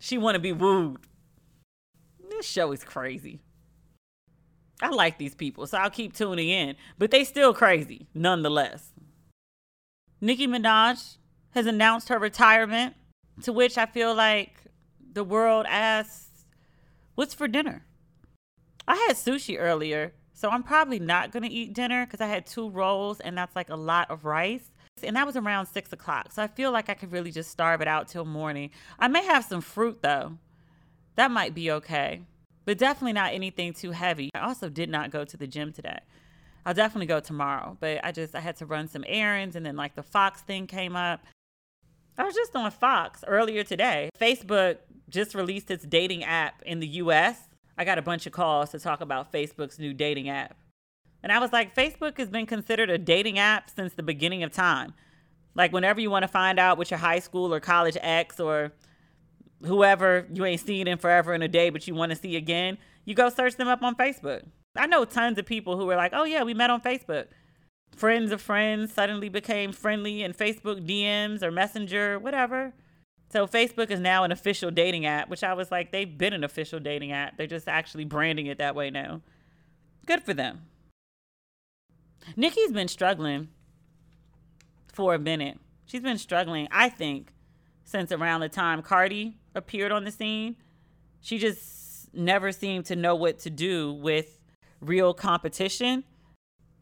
[0.01, 0.99] She want to be wooed.
[2.31, 3.39] This show is crazy.
[4.83, 8.91] I like these people, so I'll keep tuning in, but they still crazy nonetheless.
[10.21, 11.19] Nicki Minaj
[11.53, 12.95] has announced her retirement,
[13.43, 14.55] to which I feel like
[15.13, 16.45] the world asks,
[17.15, 17.85] "What's for dinner?"
[18.87, 22.71] I had sushi earlier, so I'm probably not gonna eat dinner because I had two
[22.71, 24.71] rolls and that's like a lot of rice.
[25.03, 26.33] And that was around six o'clock.
[26.33, 28.71] So I feel like I could really just starve it out till morning.
[28.99, 30.39] I may have some fruit though.
[31.17, 32.23] That might be okay.
[32.65, 34.31] But definitely not anything too heavy.
[34.35, 36.01] I also did not go to the gym today.
[36.65, 37.77] I'll definitely go tomorrow.
[37.81, 40.67] But I just I had to run some errands and then like the Fox thing
[40.67, 41.25] came up.
[42.19, 44.11] I was just on Fox earlier today.
[44.21, 47.49] Facebook just released its dating app in the US
[47.81, 50.55] I got a bunch of calls to talk about Facebook's new dating app.
[51.23, 54.53] And I was like, Facebook has been considered a dating app since the beginning of
[54.53, 54.93] time.
[55.55, 58.73] Like, whenever you want to find out what your high school or college ex or
[59.65, 62.77] whoever you ain't seen in forever in a day, but you want to see again,
[63.07, 64.43] you go search them up on Facebook.
[64.77, 67.29] I know tons of people who were like, oh, yeah, we met on Facebook.
[67.97, 72.73] Friends of friends suddenly became friendly in Facebook DMs or Messenger, whatever.
[73.31, 76.43] So Facebook is now an official dating app, which I was like, they've been an
[76.43, 77.37] official dating app.
[77.37, 79.21] They're just actually branding it that way now.
[80.07, 80.63] Good for them.
[82.37, 83.49] Nicki's been struggling
[84.93, 85.59] for a minute.
[85.87, 87.33] She's been struggling, I think,
[87.85, 90.57] since around the time Cardi appeared on the scene.
[91.21, 94.41] She just never seemed to know what to do with
[94.81, 96.05] real competition.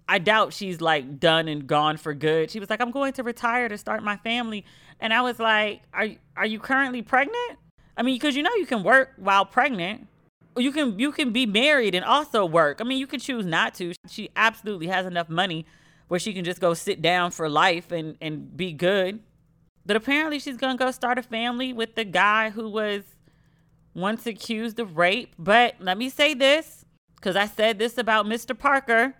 [0.08, 2.50] I doubt she's like done and gone for good.
[2.50, 4.64] She was like, I'm going to retire to start my family.
[5.00, 7.58] And I was like, Are are you currently pregnant?
[7.96, 10.06] I mean, because you know you can work while pregnant.
[10.56, 12.80] You can you can be married and also work.
[12.80, 13.92] I mean, you can choose not to.
[14.08, 15.66] She absolutely has enough money
[16.08, 19.20] where she can just go sit down for life and, and be good.
[19.84, 23.02] But apparently she's gonna go start a family with the guy who was
[23.94, 25.34] once accused of rape.
[25.38, 26.86] But let me say this,
[27.16, 28.58] because I said this about Mr.
[28.58, 29.14] Parker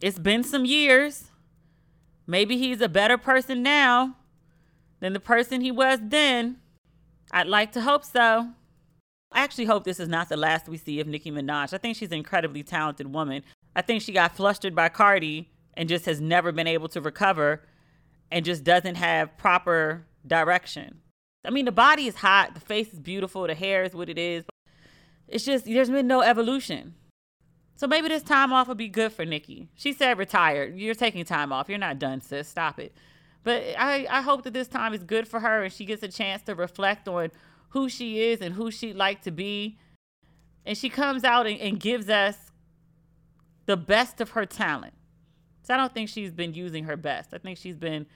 [0.00, 1.24] it's been some years.
[2.26, 4.16] Maybe he's a better person now
[5.00, 6.58] than the person he was then.
[7.32, 8.50] I'd like to hope so.
[9.32, 11.74] I actually hope this is not the last we see of Nicki Minaj.
[11.74, 13.42] I think she's an incredibly talented woman.
[13.76, 17.62] I think she got flustered by Cardi and just has never been able to recover
[18.30, 21.00] and just doesn't have proper direction.
[21.44, 24.18] I mean, the body is hot, the face is beautiful, the hair is what it
[24.18, 24.44] is.
[25.28, 26.94] It's just, there's been no evolution.
[27.78, 29.68] So maybe this time off would be good for Nicki.
[29.76, 30.76] She said retired.
[30.76, 31.68] You're taking time off.
[31.68, 32.48] You're not done, sis.
[32.48, 32.92] Stop it.
[33.44, 36.08] But I, I hope that this time is good for her and she gets a
[36.08, 37.30] chance to reflect on
[37.68, 39.78] who she is and who she'd like to be.
[40.66, 42.50] And she comes out and, and gives us
[43.66, 44.94] the best of her talent.
[45.62, 47.32] So I don't think she's been using her best.
[47.32, 48.06] I think she's been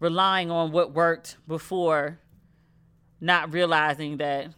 [0.00, 2.18] relying on what worked before,
[3.20, 4.48] not realizing that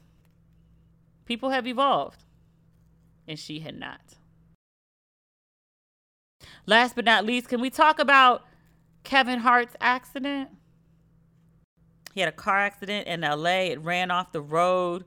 [1.26, 2.24] people have evolved
[3.26, 4.00] and she had not.
[6.68, 8.44] Last but not least, can we talk about
[9.02, 10.50] Kevin Hart's accident?
[12.12, 13.70] He had a car accident in LA.
[13.70, 15.06] It ran off the road.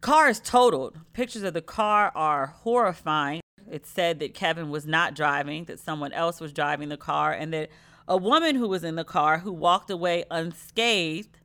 [0.00, 0.98] Car is totaled.
[1.12, 3.42] Pictures of the car are horrifying.
[3.70, 7.52] It said that Kevin was not driving, that someone else was driving the car, and
[7.52, 7.70] that
[8.08, 11.38] a woman who was in the car who walked away unscathed,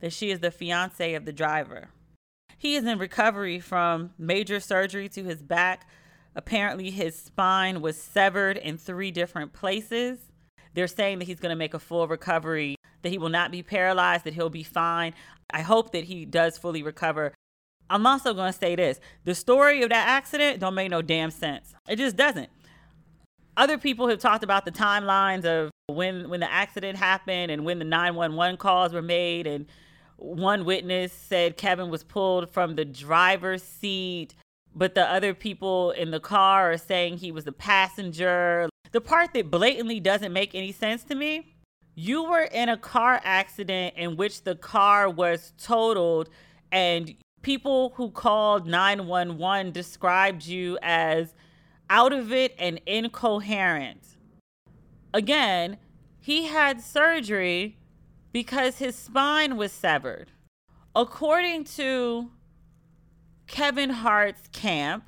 [0.00, 1.88] that she is the fiance of the driver.
[2.58, 5.88] He is in recovery from major surgery to his back
[6.36, 10.18] Apparently, his spine was severed in three different places.
[10.74, 13.62] They're saying that he's going to make a full recovery, that he will not be
[13.62, 15.14] paralyzed, that he'll be fine.
[15.50, 17.32] I hope that he does fully recover.
[17.88, 21.30] I'm also going to say this the story of that accident don't make no damn
[21.30, 21.74] sense.
[21.88, 22.50] It just doesn't.
[23.56, 27.78] Other people have talked about the timelines of when when the accident happened and when
[27.78, 29.66] the 911 calls were made and
[30.16, 34.34] one witness said Kevin was pulled from the driver's seat
[34.74, 38.68] but the other people in the car are saying he was a passenger.
[38.92, 41.54] The part that blatantly doesn't make any sense to me
[41.94, 46.28] you were in a car accident in which the car was totaled,
[46.72, 51.34] and people who called 911 described you as
[51.88, 54.16] out of it and incoherent.
[55.12, 55.76] Again,
[56.18, 57.78] he had surgery
[58.32, 60.32] because his spine was severed.
[60.96, 62.30] According to
[63.46, 65.04] Kevin Hart's camp.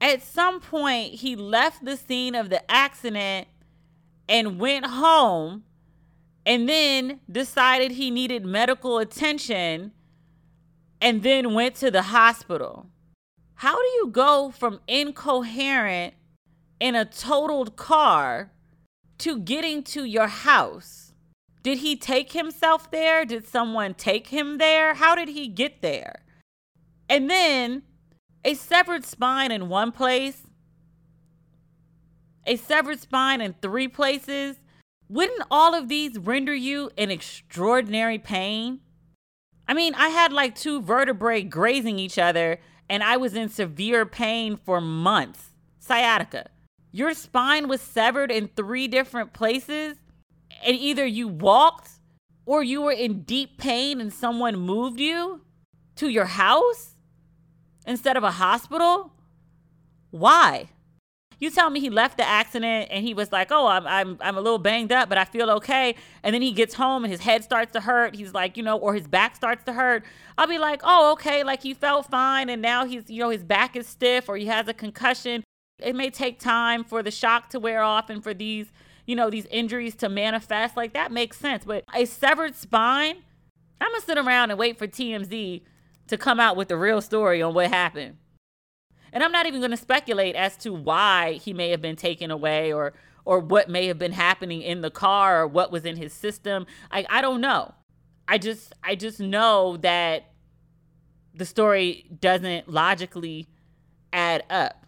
[0.00, 3.48] At some point, he left the scene of the accident
[4.28, 5.64] and went home
[6.46, 9.92] and then decided he needed medical attention
[11.00, 12.86] and then went to the hospital.
[13.56, 16.14] How do you go from incoherent
[16.80, 18.50] in a totaled car
[19.18, 21.12] to getting to your house?
[21.62, 23.24] Did he take himself there?
[23.24, 24.94] Did someone take him there?
[24.94, 26.23] How did he get there?
[27.08, 27.82] And then
[28.44, 30.42] a severed spine in one place,
[32.46, 34.56] a severed spine in three places.
[35.08, 38.80] Wouldn't all of these render you in extraordinary pain?
[39.66, 44.04] I mean, I had like two vertebrae grazing each other and I was in severe
[44.06, 45.50] pain for months.
[45.78, 46.46] Sciatica.
[46.92, 49.96] Your spine was severed in three different places,
[50.64, 51.90] and either you walked
[52.46, 55.40] or you were in deep pain and someone moved you
[55.96, 56.93] to your house
[57.86, 59.12] instead of a hospital?
[60.10, 60.68] Why?
[61.40, 64.36] You tell me he left the accident and he was like, "Oh, I'm I'm I'm
[64.36, 67.20] a little banged up, but I feel okay." And then he gets home and his
[67.20, 68.14] head starts to hurt.
[68.14, 70.04] He's like, you know, or his back starts to hurt.
[70.38, 73.42] I'll be like, "Oh, okay, like he felt fine and now he's, you know, his
[73.42, 75.42] back is stiff or he has a concussion."
[75.80, 78.72] It may take time for the shock to wear off and for these,
[79.06, 80.76] you know, these injuries to manifest.
[80.76, 81.64] Like that makes sense.
[81.64, 83.16] But a severed spine,
[83.80, 85.62] I'm going to sit around and wait for TMZ
[86.08, 88.16] to come out with the real story on what happened.
[89.12, 92.30] And I'm not even going to speculate as to why he may have been taken
[92.30, 92.94] away or
[93.24, 96.66] or what may have been happening in the car or what was in his system.
[96.90, 97.74] I I don't know.
[98.26, 100.32] I just I just know that
[101.34, 103.48] the story doesn't logically
[104.12, 104.84] add up.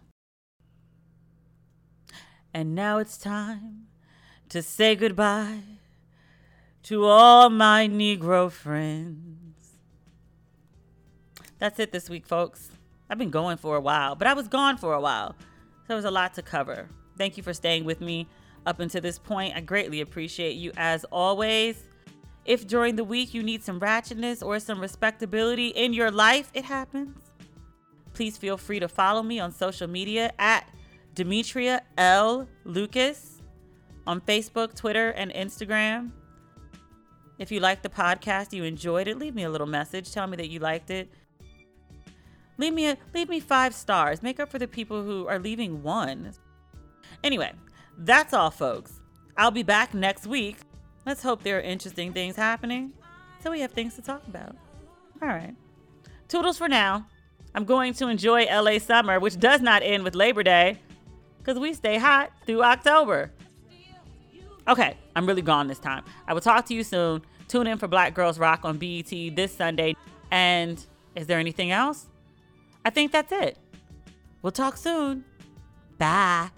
[2.53, 3.87] And now it's time
[4.49, 5.61] to say goodbye
[6.83, 9.46] to all my Negro friends.
[11.59, 12.69] That's it this week, folks.
[13.09, 15.35] I've been going for a while, but I was gone for a while.
[15.39, 16.89] So there was a lot to cover.
[17.17, 18.27] Thank you for staying with me
[18.65, 19.55] up until this point.
[19.55, 21.83] I greatly appreciate you as always.
[22.45, 26.65] If during the week you need some ratchetness or some respectability in your life, it
[26.65, 27.17] happens.
[28.13, 30.69] Please feel free to follow me on social media at
[31.13, 32.47] Demetria L.
[32.63, 33.41] Lucas
[34.05, 36.11] on Facebook, Twitter, and Instagram.
[37.37, 40.11] If you liked the podcast, you enjoyed it, leave me a little message.
[40.11, 41.11] Tell me that you liked it.
[42.57, 44.23] Leave me a, leave me five stars.
[44.23, 46.33] Make up for the people who are leaving one.
[47.23, 47.51] Anyway,
[47.97, 48.99] that's all, folks.
[49.37, 50.57] I'll be back next week.
[51.05, 52.93] Let's hope there are interesting things happening
[53.43, 54.55] so we have things to talk about.
[55.21, 55.55] All right.
[56.27, 57.07] Toodles for now.
[57.55, 60.79] I'm going to enjoy LA summer, which does not end with Labor Day
[61.39, 63.31] because we stay hot through October.
[64.67, 66.03] Okay, I'm really gone this time.
[66.27, 67.21] I will talk to you soon.
[67.47, 69.95] Tune in for Black Girls Rock on BET this Sunday.
[70.29, 70.83] And
[71.15, 72.07] is there anything else?
[72.87, 73.57] I think that's it.
[74.41, 75.25] We'll talk soon.
[75.97, 76.51] Bye.